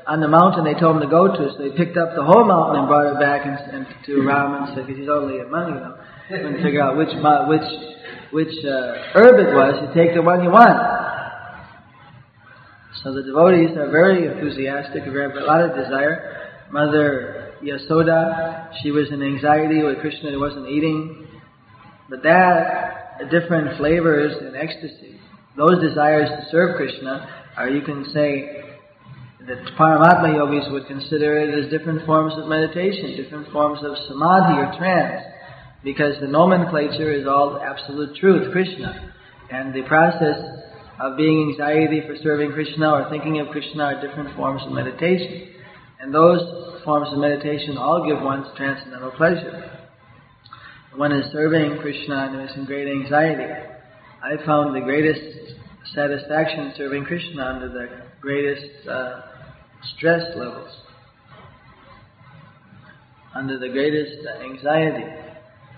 on 0.07 0.21
the 0.21 0.29
mountain 0.29 0.64
they 0.64 0.79
told 0.79 0.97
him 0.97 1.03
to 1.03 1.09
go 1.09 1.29
to, 1.29 1.53
so 1.57 1.62
he 1.62 1.71
picked 1.77 1.97
up 1.97 2.14
the 2.14 2.25
whole 2.25 2.45
mountain 2.47 2.81
and 2.81 2.89
brought 2.89 3.11
it 3.11 3.19
back 3.19 3.45
and, 3.45 3.59
and 3.75 3.87
to 4.07 4.23
Ram 4.23 4.55
and 4.55 4.75
said, 4.75 4.87
because 4.87 5.01
he's 5.01 5.11
only 5.11 5.41
a 5.41 5.47
monk, 5.47 5.75
you 5.75 5.81
know, 5.83 5.99
couldn't 6.29 6.62
figure 6.62 6.81
out 6.81 6.97
which 6.97 7.11
which 7.51 7.69
which 8.33 8.55
uh, 8.64 9.19
herb 9.19 9.39
it 9.39 9.53
was. 9.55 9.77
You 9.83 9.89
take 9.95 10.14
the 10.14 10.23
one 10.23 10.43
you 10.43 10.51
want. 10.51 10.79
So 13.03 13.12
the 13.12 13.23
devotees 13.23 13.77
are 13.77 13.91
very 13.91 14.27
enthusiastic, 14.27 15.07
a 15.07 15.11
lot 15.45 15.62
of 15.62 15.77
desire. 15.77 16.64
Mother 16.73 17.36
Yasoda, 17.63 18.73
she 18.83 18.91
was 18.91 19.09
in 19.11 19.23
anxiety 19.23 19.83
with 19.83 19.99
Krishna, 20.01 20.31
he 20.31 20.37
wasn't 20.37 20.69
eating. 20.69 21.27
But 22.09 22.23
that, 22.23 23.31
different 23.31 23.79
flavors 23.79 24.37
and 24.41 24.57
ecstasy, 24.57 25.19
those 25.57 25.81
desires 25.81 26.29
to 26.29 26.51
serve 26.51 26.77
Krishna 26.77 27.29
are, 27.57 27.69
you 27.69 27.83
can 27.83 28.05
say, 28.13 28.63
that 29.47 29.59
Paramatma 29.79 30.35
yogis 30.35 30.71
would 30.73 30.87
consider 30.87 31.39
it 31.39 31.65
as 31.65 31.71
different 31.71 32.05
forms 32.05 32.35
of 32.37 32.49
meditation, 32.49 33.17
different 33.17 33.51
forms 33.53 33.79
of 33.83 33.97
samadhi 34.09 34.59
or 34.59 34.75
trance, 34.77 35.23
because 35.85 36.15
the 36.21 36.27
nomenclature 36.27 37.13
is 37.13 37.27
all 37.27 37.63
absolute 37.63 38.17
truth, 38.17 38.53
Krishna. 38.53 39.13
And 39.51 39.73
the 39.73 39.83
process 39.83 40.37
of 41.01 41.17
being 41.17 41.51
anxiety 41.51 42.03
for 42.07 42.17
serving 42.23 42.53
Krishna 42.53 42.91
or 42.91 43.11
thinking 43.11 43.39
of 43.41 43.49
Krishna 43.49 43.85
are 43.85 44.07
different 44.07 44.35
forms 44.37 44.63
of 44.67 44.73
meditation. 44.73 45.53
And 46.01 46.14
those 46.14 46.82
forms 46.84 47.09
of 47.12 47.18
meditation 47.18 47.76
all 47.78 48.07
give 48.07 48.22
one 48.22 48.44
transcendental 48.57 49.11
pleasure. 49.12 49.80
One 50.94 51.12
is 51.12 51.30
serving 51.32 51.78
Krishna 51.78 52.30
and 52.30 52.49
is 52.49 52.57
in 52.57 52.64
great 52.64 52.88
anxiety. 52.88 53.53
I 54.22 54.44
found 54.44 54.74
the 54.74 54.80
greatest 54.80 55.57
satisfaction 55.94 56.72
serving 56.76 57.05
Krishna 57.05 57.44
under 57.44 57.68
the 57.68 57.88
greatest 58.20 58.88
uh, 58.88 59.20
stress 59.97 60.22
levels, 60.36 60.70
under 63.34 63.59
the 63.59 63.68
greatest 63.68 64.26
anxiety. 64.42 65.05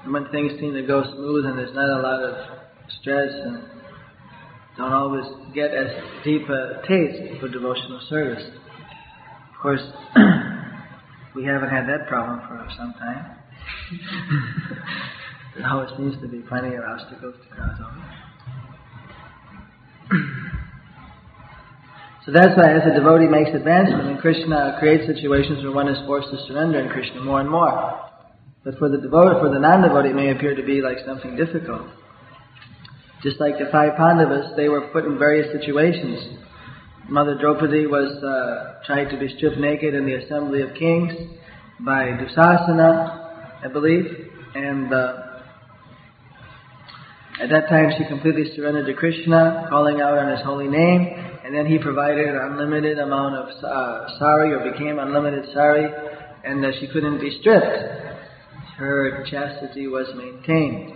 And 0.05 0.13
When 0.13 0.29
things 0.31 0.53
seem 0.61 0.75
to 0.75 0.83
go 0.83 1.03
smooth 1.03 1.47
and 1.47 1.59
there's 1.59 1.75
not 1.75 1.89
a 1.89 2.01
lot 2.01 2.23
of 2.23 2.59
stress 3.01 3.31
and 3.33 3.63
don't 4.77 4.93
always 4.93 5.25
get 5.55 5.73
as 5.75 5.89
deep 6.25 6.49
a 6.49 6.81
taste 6.87 7.41
for 7.41 7.49
devotional 7.49 8.01
service. 8.09 8.45
Of 9.59 9.63
course, 9.63 9.83
we 11.35 11.43
haven't 11.43 11.71
had 11.71 11.89
that 11.89 12.07
problem 12.07 12.39
for 12.47 12.65
some 12.79 12.95
time. 12.95 13.37
there 15.59 15.67
always 15.67 15.91
seems 15.97 16.15
to 16.23 16.29
be 16.29 16.39
plenty 16.47 16.77
of 16.77 16.85
obstacles 16.85 17.35
to 17.43 17.49
cross 17.57 17.81
over. 17.83 18.07
So 22.25 22.33
that's 22.33 22.55
why 22.59 22.77
as 22.77 22.83
a 22.85 22.93
devotee 22.93 23.25
makes 23.27 23.57
advancement 23.57 24.07
in 24.11 24.19
Krishna 24.19 24.77
creates 24.79 25.07
situations 25.07 25.65
where 25.65 25.73
one 25.73 25.89
is 25.89 25.97
forced 26.05 26.29
to 26.29 26.37
surrender 26.47 26.79
in 26.79 26.91
Krishna 26.91 27.25
more 27.25 27.41
and 27.41 27.49
more. 27.49 28.05
But 28.65 28.77
for 28.77 28.91
the 28.91 28.99
devotee, 28.99 29.41
for 29.41 29.49
the 29.49 29.59
non-devotee, 29.59 30.11
it 30.11 30.15
may 30.15 30.31
appear 30.31 30.55
to 30.55 30.63
be 30.63 30.83
like 30.83 30.99
something 31.07 31.37
difficult. 31.37 31.89
Just 33.23 33.41
like 33.41 33.57
the 33.57 33.73
five 33.73 33.97
Pandavas, 33.97 34.53
they 34.59 34.69
were 34.69 34.93
put 34.93 35.07
in 35.07 35.19
various 35.19 35.51
situations. 35.59 36.37
Mother 37.09 37.37
Draupadi 37.41 37.87
was 37.87 38.23
uh, 38.23 38.85
tried 38.85 39.09
to 39.09 39.19
be 39.19 39.35
stripped 39.35 39.57
naked 39.57 39.95
in 39.95 40.05
the 40.05 40.17
assembly 40.17 40.61
of 40.61 40.75
kings 40.75 41.15
by 41.81 42.05
Dusasana, 42.05 43.65
I 43.65 43.69
believe, 43.73 44.05
and 44.55 44.93
uh, 44.93 45.15
at 47.41 47.49
that 47.49 47.71
time 47.71 47.93
she 47.97 48.05
completely 48.05 48.55
surrendered 48.55 48.85
to 48.85 48.93
Krishna, 48.93 49.69
calling 49.71 50.03
out 50.03 50.19
on 50.19 50.31
his 50.31 50.45
holy 50.45 50.69
name, 50.69 51.09
and 51.47 51.55
then 51.55 51.65
he 51.65 51.79
provided 51.79 52.29
an 52.29 52.37
unlimited 52.37 52.99
amount 52.99 53.37
of 53.37 53.65
uh, 53.65 54.19
sari, 54.19 54.53
or 54.53 54.71
became 54.71 54.99
unlimited 54.99 55.47
sari, 55.55 55.91
and 56.45 56.63
uh, 56.63 56.73
she 56.79 56.89
couldn't 56.89 57.21
be 57.23 57.39
stripped. 57.41 57.65
Her 58.77 59.25
chastity 59.31 59.87
was 59.87 60.09
maintained. 60.15 60.93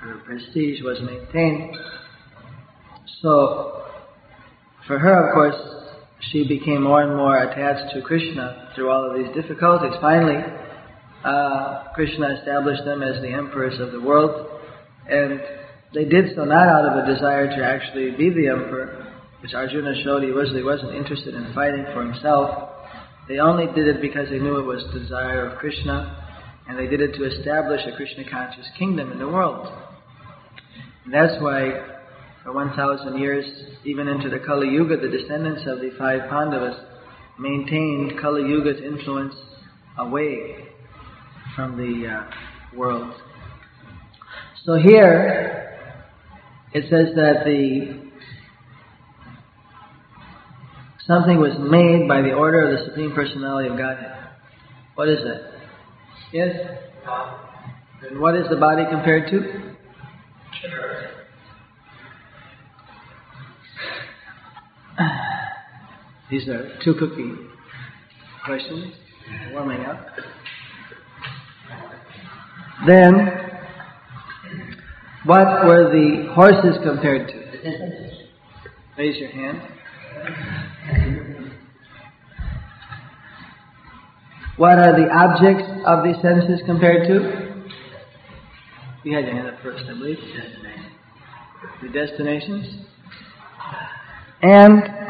Her 0.00 0.16
prestige 0.24 0.82
was 0.82 0.98
maintained. 1.00 1.76
So, 3.22 3.83
for 4.86 4.98
her, 4.98 5.28
of 5.28 5.34
course, 5.34 5.56
she 6.32 6.46
became 6.46 6.82
more 6.82 7.02
and 7.02 7.16
more 7.16 7.36
attached 7.38 7.94
to 7.94 8.02
Krishna 8.02 8.72
through 8.74 8.90
all 8.90 9.10
of 9.10 9.16
these 9.16 9.34
difficulties. 9.34 9.92
Finally, 10.00 10.42
uh, 11.24 11.84
Krishna 11.94 12.36
established 12.38 12.84
them 12.84 13.02
as 13.02 13.20
the 13.22 13.28
emperors 13.28 13.80
of 13.80 13.92
the 13.92 14.00
world, 14.00 14.46
and 15.08 15.40
they 15.94 16.04
did 16.04 16.34
so 16.34 16.44
not 16.44 16.68
out 16.68 16.84
of 16.86 17.04
a 17.04 17.12
desire 17.12 17.46
to 17.46 17.64
actually 17.64 18.10
be 18.12 18.30
the 18.30 18.48
emperor, 18.48 19.12
which 19.40 19.54
Arjuna 19.54 19.94
showed 20.02 20.22
he 20.22 20.32
was 20.32 20.50
he 20.50 20.62
wasn't 20.62 20.94
interested 20.94 21.34
in 21.34 21.52
fighting 21.54 21.86
for 21.94 22.04
himself. 22.04 22.70
They 23.28 23.38
only 23.38 23.66
did 23.74 23.88
it 23.88 24.02
because 24.02 24.28
they 24.28 24.38
knew 24.38 24.58
it 24.58 24.66
was 24.66 24.84
the 24.92 25.00
desire 25.00 25.46
of 25.46 25.58
Krishna, 25.58 26.24
and 26.68 26.78
they 26.78 26.86
did 26.86 27.00
it 27.00 27.14
to 27.14 27.24
establish 27.24 27.80
a 27.86 27.96
Krishna 27.96 28.28
conscious 28.28 28.66
kingdom 28.78 29.12
in 29.12 29.18
the 29.18 29.28
world. 29.28 29.72
And 31.04 31.14
that's 31.14 31.40
why, 31.40 31.93
for 32.44 32.52
1,000 32.52 33.18
years, 33.18 33.44
even 33.84 34.06
into 34.06 34.28
the 34.28 34.38
Kali 34.38 34.68
Yuga, 34.68 34.98
the 34.98 35.08
descendants 35.08 35.62
of 35.66 35.80
the 35.80 35.90
five 35.98 36.28
Pandavas 36.28 36.76
maintained 37.38 38.20
Kali 38.20 38.42
Yuga's 38.42 38.80
influence 38.80 39.34
away 39.98 40.68
from 41.56 41.76
the 41.76 42.06
uh, 42.06 42.76
world. 42.76 43.14
So 44.64 44.74
here, 44.76 45.78
it 46.72 46.84
says 46.90 47.14
that 47.16 47.44
the 47.44 48.04
Something 51.06 51.36
was 51.38 51.52
made 51.60 52.08
by 52.08 52.22
the 52.22 52.32
order 52.32 52.62
of 52.62 52.78
the 52.78 52.84
Supreme 52.86 53.12
Personality 53.12 53.68
of 53.68 53.76
Godhead. 53.76 54.16
What 54.94 55.10
is 55.10 55.18
that? 55.24 55.52
Yes? 56.32 56.56
And 58.08 58.20
what 58.20 58.34
is 58.36 58.46
the 58.48 58.56
body 58.56 58.84
compared 58.90 59.28
to? 59.30 59.74
These 66.30 66.48
are 66.48 66.78
two 66.82 66.94
cookie 66.94 67.34
questions, 68.46 68.94
warming 69.52 69.84
up. 69.84 70.06
Then, 72.86 73.28
what 75.26 75.66
were 75.66 75.90
the 75.90 76.32
horses 76.32 76.76
compared 76.82 77.28
to? 77.28 77.34
Raise 78.96 79.16
your 79.18 79.30
hand. 79.30 79.60
What 84.56 84.78
are 84.78 84.92
the 84.96 85.08
objects 85.10 85.68
of 85.84 86.04
the 86.04 86.14
senses 86.22 86.60
compared 86.64 87.06
to? 87.08 87.64
You 89.04 89.14
had 89.14 89.26
your 89.26 89.34
hand 89.34 89.48
up 89.48 89.62
first, 89.62 89.84
I 89.84 89.92
believe. 89.92 90.18
The 91.82 91.88
destinations. 91.88 92.86
And 94.42 95.03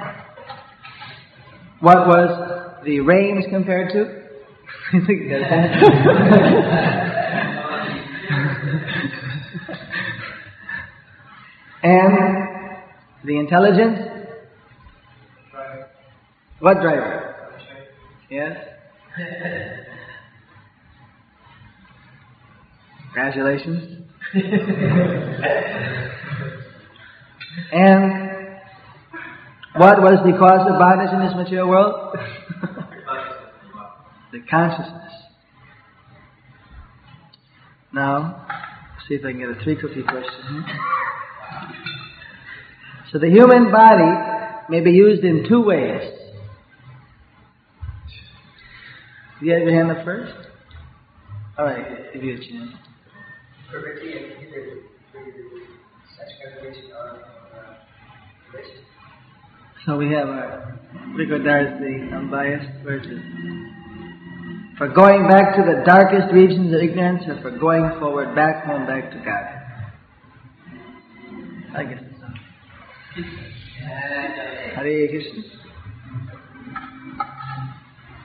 what 1.85 2.09
was 2.09 2.81
the 2.87 3.01
range 3.01 3.45
compared 3.51 3.93
to? 3.93 4.23
and 11.83 12.17
the 13.25 13.37
intelligence? 13.39 13.99
What 16.61 16.81
driver? 16.81 17.35
Yes? 18.31 18.57
Congratulations. 23.13 24.09
and 27.73 28.24
what 29.77 30.01
was 30.01 30.21
the 30.25 30.33
cause 30.39 30.67
of 30.71 30.79
bondage 30.79 31.13
in 31.13 31.19
this 31.21 31.35
material 31.35 31.69
world? 31.69 32.15
the 34.33 34.41
consciousness. 34.49 35.13
Now, 37.93 38.47
see 39.09 39.15
if 39.15 39.25
I 39.25 39.31
can 39.31 39.39
get 39.41 39.49
a 39.51 39.55
three 39.63 39.77
cookie 39.77 40.03
question 40.03 40.43
here. 40.49 40.63
Mm-hmm. 40.63 41.73
So 43.13 43.19
the 43.19 43.29
human 43.29 43.71
body 43.71 44.11
may 44.69 44.81
be 44.81 44.91
used 44.91 45.23
in 45.25 45.47
two 45.49 45.63
ways. 45.63 46.11
Do 49.41 49.47
you 49.47 49.53
have 49.53 49.63
your 49.63 49.73
hand 49.73 49.91
up 49.97 50.05
first? 50.05 50.35
All 51.59 51.67
right, 51.67 52.13
give 52.13 52.25
you 52.25 52.35
a 52.35 52.39
chance. 52.39 52.73
So 59.87 59.99
we 59.99 60.11
have 60.13 60.29
our 60.29 60.79
is 61.19 61.29
the 61.29 62.11
unbiased 62.17 62.85
version. 62.85 64.75
For 64.79 64.89
going 64.89 65.29
back 65.29 65.55
to 65.57 65.63
the 65.63 65.83
darkest 65.85 66.33
regions 66.33 66.75
of 66.75 66.81
ignorance 66.81 67.23
or 67.29 67.41
for 67.43 67.51
going 67.59 67.91
forward 68.01 68.35
back 68.35 68.65
home, 68.65 68.87
back 68.87 69.11
to 69.11 69.19
God. 69.19 69.45
I 71.77 71.85
guess 71.85 72.03
so. 72.19 73.23
Hare 74.75 75.09
Krishna. 75.09 75.43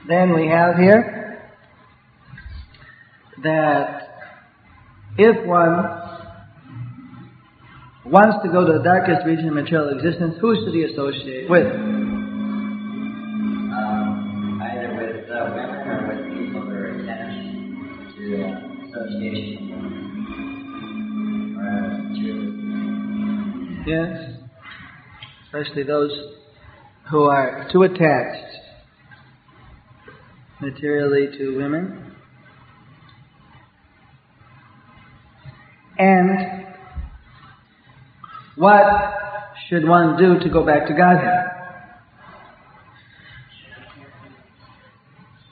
Then 0.08 0.32
we 0.34 0.46
have 0.48 0.76
here 0.76 1.52
that 3.42 4.08
if 5.18 5.46
one 5.46 5.99
wants 8.10 8.42
to 8.42 8.50
go 8.50 8.66
to 8.66 8.72
the 8.78 8.82
darkest 8.82 9.24
region 9.24 9.48
of 9.48 9.54
material 9.54 9.96
existence, 9.96 10.34
who 10.40 10.54
should 10.56 10.74
he 10.74 10.82
associate 10.82 11.48
with? 11.48 11.66
Um, 11.66 11.80
either 14.62 14.90
with 14.98 15.30
uh, 15.30 15.54
women 15.54 15.86
or 15.86 16.10
with 16.10 16.26
people 16.34 16.62
who 16.66 16.74
are 16.74 16.90
attached 16.98 17.38
to 18.18 18.34
association 18.90 19.70
or 21.56 21.62
uh, 21.62 22.10
to. 22.18 22.30
Yes, 23.86 24.10
especially 25.46 25.84
those 25.84 26.10
who 27.10 27.22
are 27.24 27.68
too 27.72 27.84
attached 27.84 28.50
materially 30.60 31.28
to 31.38 31.56
women. 31.56 32.09
What 38.60 38.84
should 39.68 39.88
one 39.88 40.18
do 40.18 40.38
to 40.38 40.50
go 40.50 40.66
back 40.66 40.86
to 40.86 40.92
Godhead? 40.92 41.46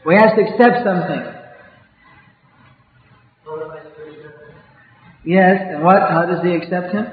We 0.05 0.15
have 0.15 0.37
to 0.37 0.43
accept 0.43 0.85
something. 0.85 1.25
Yes, 5.25 5.57
and 5.71 5.83
what? 5.83 6.03
How 6.11 6.27
does 6.27 6.45
he 6.45 6.53
accept 6.55 6.93
him? 6.93 7.07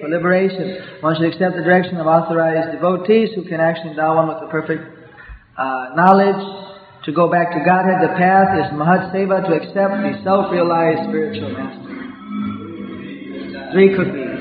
For 0.00 0.08
liberation. 0.08 0.80
One 1.00 1.14
should 1.16 1.26
accept 1.26 1.56
the 1.56 1.62
direction 1.62 1.96
of 1.98 2.06
authorized 2.06 2.72
devotees 2.72 3.30
who 3.34 3.44
can 3.44 3.60
actually 3.60 3.90
endow 3.90 4.16
one 4.16 4.28
with 4.28 4.40
the 4.40 4.48
perfect 4.48 4.82
uh, 5.58 5.90
knowledge 5.94 6.68
to 7.04 7.12
go 7.12 7.28
back 7.30 7.52
to 7.52 7.58
Godhead. 7.64 8.00
The 8.02 8.14
path 8.18 8.58
is 8.58 8.66
Mahat 8.72 9.12
Seva 9.12 9.46
to 9.46 9.54
accept 9.54 10.02
the 10.02 10.20
self-realized 10.24 11.08
spiritual 11.08 11.52
master. 11.52 11.88
Three 13.72 13.94
cookies. 13.96 14.38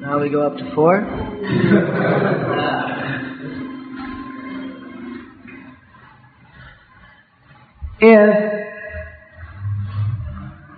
Now 0.00 0.20
we 0.20 0.28
go 0.30 0.46
up 0.46 0.56
to 0.56 0.74
four. 0.74 0.98
if 8.00 8.56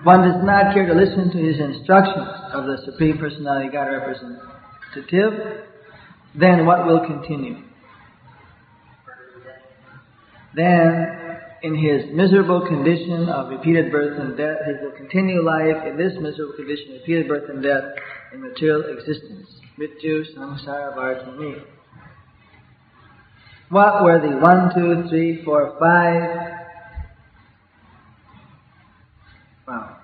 one 0.05 0.23
does 0.23 0.43
not 0.45 0.73
care 0.73 0.87
to 0.87 0.95
listen 0.95 1.31
to 1.31 1.39
his 1.39 1.61
instructions 1.61 2.29
of 2.55 2.65
the 2.67 2.79
Supreme 2.85 3.19
Personality 3.19 3.69
God 3.71 3.89
representative, 3.89 5.65
then 6.35 6.65
what 6.67 6.87
will 6.87 7.05
continue? 7.07 7.68
Then, 10.59 11.39
in 11.63 11.75
his 11.79 12.13
miserable 12.13 12.67
condition 12.67 13.29
of 13.29 13.49
repeated 13.49 13.93
birth 13.93 14.19
and 14.19 14.37
death, 14.37 14.57
he 14.67 14.73
will 14.85 14.97
continue 14.97 15.41
life 15.41 15.87
in 15.87 15.97
this 15.97 16.15
miserable 16.21 16.55
condition, 16.57 16.95
of 16.95 17.01
repeated 17.03 17.29
birth 17.29 17.49
and 17.49 17.63
death, 17.63 17.85
in 18.35 18.43
material 18.43 18.83
existence. 18.99 19.47
Mrityu 19.79 20.25
samsara 20.35 20.97
vartmani. 20.97 21.63
What 23.69 24.03
were 24.03 24.19
the 24.19 24.37
one, 24.39 24.75
two, 24.75 25.09
three, 25.09 25.45
four, 25.45 25.77
five 25.79 26.57
Wow. 29.69 29.99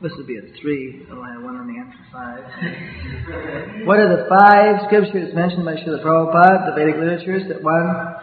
This 0.00 0.12
would 0.16 0.26
be 0.26 0.38
a 0.38 0.42
three. 0.60 1.06
Oh, 1.12 1.20
I 1.20 1.32
have 1.34 1.42
one 1.42 1.56
on 1.56 1.66
the 1.68 1.78
end 1.78 1.92
five. 2.10 2.40
what 3.86 3.98
are 3.98 4.08
the 4.16 4.26
five 4.26 4.86
scriptures 4.86 5.34
mentioned 5.34 5.64
by 5.66 5.74
Srila 5.74 6.02
Prabhupada, 6.02 6.70
the 6.70 6.74
Vedic 6.74 6.96
literatures, 6.96 7.42
that 7.48 7.62
one 7.62 8.16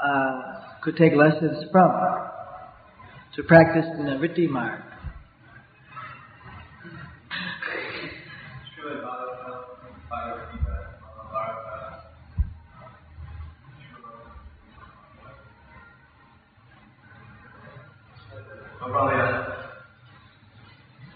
uh, 0.00 0.45
could 0.86 0.96
take 0.96 1.14
lessons 1.16 1.64
from 1.72 1.90
to 3.34 3.42
practice 3.42 3.84
in 3.98 4.04
the 4.04 4.12
Nivritti 4.12 4.48
Marg? 4.48 4.80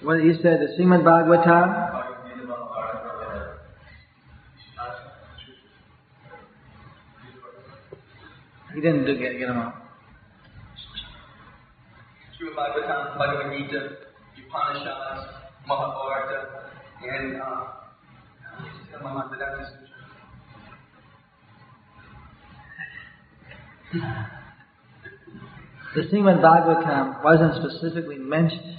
What 0.03 0.25
you 0.25 0.35
said, 0.43 0.59
the 0.59 0.75
Srimad 0.77 1.05
Bhagavatam? 1.05 1.90
He 8.75 8.81
didn't 8.81 9.05
do, 9.05 9.19
get, 9.19 9.39
them 9.39 9.59
all. 9.59 9.73
Srimad 12.37 12.55
Bhagavatam, 12.57 13.17
and 17.03 17.35
Sutra. 19.67 19.91
The 25.95 26.03
Srimad 26.03 26.41
Bhagavatam 26.41 27.25
wasn't 27.25 27.55
specifically 27.57 28.19
mentioned. 28.19 28.79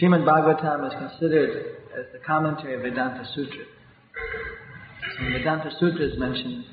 Srimad 0.00 0.24
Bhagavatam 0.24 0.86
is 0.88 0.94
considered 0.98 1.76
as 1.96 2.06
the 2.12 2.18
commentary 2.26 2.74
of 2.74 2.82
Vedanta 2.82 3.24
Sutra. 3.34 3.64
So 5.16 5.24
Vedanta 5.32 5.70
Sutra 5.78 6.06
is 6.06 6.18
mentioned, 6.18 6.64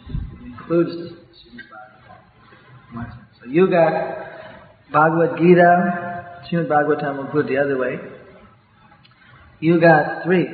includes 0.66 0.91
the 0.97 1.16
Srimad 1.38 1.68
Bhagavatam. 2.93 3.26
So 3.39 3.49
you 3.49 3.70
got 3.70 3.91
Bhagavad 4.91 5.38
Gita, 5.38 6.41
Srimad 6.49 6.68
Bhagavatam 6.68 7.18
will 7.18 7.26
put 7.26 7.47
the 7.47 7.57
other 7.57 7.78
way. 7.78 7.99
You 9.59 9.80
got 9.80 10.24
three. 10.24 10.47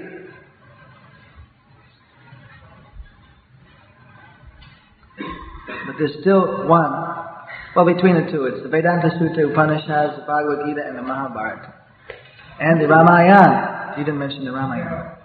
But 5.88 5.96
there's 5.98 6.16
still 6.22 6.68
one. 6.68 6.92
Well, 7.76 7.86
between 7.86 8.16
the 8.16 8.32
two, 8.32 8.46
it's 8.46 8.64
the 8.64 8.70
Vedanta 8.70 9.10
Sutra, 9.18 9.50
Upanishads, 9.50 10.20
the 10.20 10.26
Bhagavad 10.28 10.68
Gita, 10.68 10.82
and 10.86 10.98
the 10.98 11.02
Mahabharata. 11.02 11.74
And 12.60 12.82
the 12.82 12.88
Ramayana. 12.88 13.96
You 13.98 14.04
didn't 14.04 14.20
mention 14.20 14.44
the 14.44 14.52
Ramayana. 14.52 15.18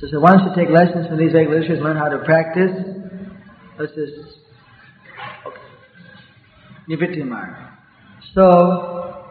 So, 0.00 0.06
so 0.12 0.20
one 0.20 0.38
should 0.38 0.54
take 0.54 0.70
lessons 0.70 1.08
from 1.08 1.18
these 1.18 1.34
eight 1.34 1.48
literatures, 1.48 1.80
learn 1.82 1.96
how 1.96 2.08
to 2.08 2.18
practice. 2.24 2.97
Let's 3.78 3.92
just. 3.94 4.12
Okay. 5.46 7.22
Marg. 7.24 7.54
So, 8.34 9.24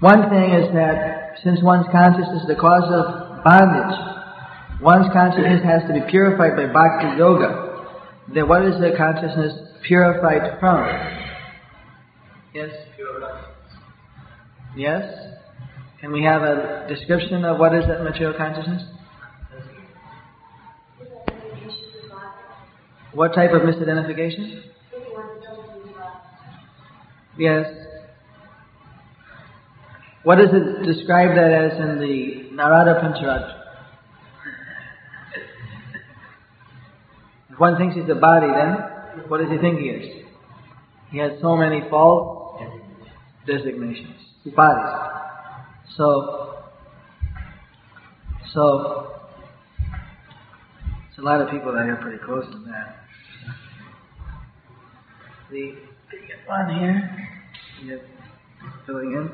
one 0.00 0.30
thing 0.30 0.52
is 0.52 0.72
that 0.74 1.38
since 1.42 1.60
one's 1.62 1.86
consciousness 1.90 2.42
is 2.42 2.48
the 2.48 2.54
cause 2.54 2.86
of 2.92 3.42
bondage, 3.42 4.80
one's 4.80 5.12
consciousness 5.12 5.64
has 5.64 5.82
to 5.88 5.94
be 5.94 6.00
purified 6.10 6.54
by 6.54 6.66
bhakti 6.72 7.18
yoga. 7.18 7.86
Then 8.32 8.48
what 8.48 8.64
is 8.64 8.74
the 8.80 8.92
consciousness 8.96 9.52
purified 9.82 10.60
from? 10.60 10.86
Yes? 12.54 12.70
Yes? 14.76 15.02
Can 16.00 16.12
we 16.12 16.22
have 16.22 16.42
a 16.42 16.86
description 16.88 17.44
of 17.44 17.58
what 17.58 17.74
is 17.74 17.84
that 17.88 18.02
material 18.02 18.34
consciousness? 18.36 18.82
What 23.14 23.32
type 23.32 23.52
of 23.52 23.62
misidentification? 23.62 24.62
Yes. 27.38 27.66
What 30.24 30.36
does 30.36 30.48
it 30.52 30.84
describe 30.84 31.36
that 31.36 31.52
as 31.52 31.78
in 31.78 32.00
the 32.00 32.54
Narada 32.56 33.00
Pancharatra? 33.00 33.60
If 37.50 37.60
one 37.60 37.76
thinks 37.76 37.94
he's 37.94 38.08
a 38.10 38.16
body, 38.16 38.48
then 38.48 39.28
what 39.28 39.38
does 39.38 39.50
he 39.50 39.58
think 39.58 39.78
he 39.78 39.86
is? 39.86 40.24
He 41.12 41.18
has 41.18 41.32
so 41.40 41.56
many 41.56 41.82
false 41.88 42.60
designations, 43.46 44.16
bodies. 44.56 44.92
So, 45.96 46.56
so, 48.52 49.14
there's 51.16 51.18
a 51.18 51.22
lot 51.22 51.40
of 51.40 51.50
people 51.50 51.72
that 51.72 51.86
are 51.86 51.96
pretty 52.02 52.18
close 52.24 52.44
to 52.46 52.58
that. 52.70 53.03
The, 55.54 55.70
one 56.50 56.66
here, 56.74 56.98
you 57.84 58.00
filling 58.86 59.14
in. 59.14 59.30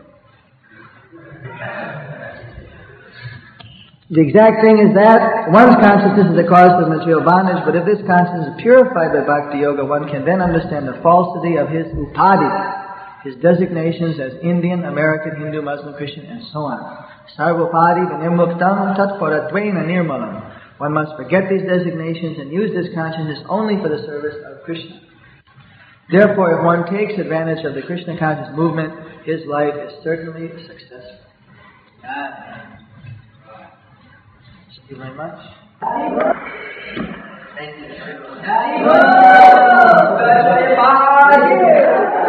The 4.12 4.20
exact 4.20 4.60
thing 4.60 4.84
is 4.84 4.92
that 5.00 5.48
one's 5.48 5.80
consciousness 5.80 6.28
is 6.28 6.36
the 6.36 6.44
cause 6.44 6.76
of 6.76 6.92
material 6.92 7.24
bondage, 7.24 7.64
but 7.64 7.72
if 7.72 7.88
this 7.88 8.04
consciousness 8.04 8.52
is 8.52 8.60
purified 8.60 9.16
by 9.16 9.24
bhakti 9.24 9.64
yoga, 9.64 9.80
one 9.88 10.12
can 10.12 10.28
then 10.28 10.44
understand 10.44 10.84
the 10.84 11.00
falsity 11.00 11.56
of 11.56 11.72
his 11.72 11.88
upadhi, 11.96 12.52
his 13.24 13.40
designations 13.40 14.20
as 14.20 14.36
Indian, 14.44 14.84
American, 14.84 15.40
Hindu, 15.40 15.64
Muslim, 15.64 15.96
Christian, 15.96 16.28
and 16.28 16.44
so 16.52 16.68
on. 16.68 16.84
Sarvopadhi 17.32 18.12
vinirmuktam 18.12 18.92
tatparatvena 18.92 19.88
nirmalam. 19.88 20.36
One 20.76 20.92
must 20.92 21.16
forget 21.16 21.48
these 21.48 21.64
designations 21.64 22.36
and 22.44 22.52
use 22.52 22.76
this 22.76 22.92
consciousness 22.92 23.40
only 23.48 23.80
for 23.80 23.88
the 23.88 24.04
service 24.04 24.36
of 24.44 24.68
Krishna. 24.68 25.08
Therefore, 26.10 26.58
if 26.58 26.64
one 26.64 26.84
takes 26.90 27.18
advantage 27.20 27.64
of 27.64 27.74
the 27.74 27.82
Krishna 27.82 28.18
conscious 28.18 28.48
movement, 28.56 28.92
his 29.24 29.46
life 29.46 29.74
is 29.74 29.92
certainly 30.02 30.48
successful. 30.66 31.18
Thank 34.76 34.90
you 34.90 34.96
very 34.96 35.14
much. 35.14 35.38
Thank 37.56 37.78
you. 42.14 42.19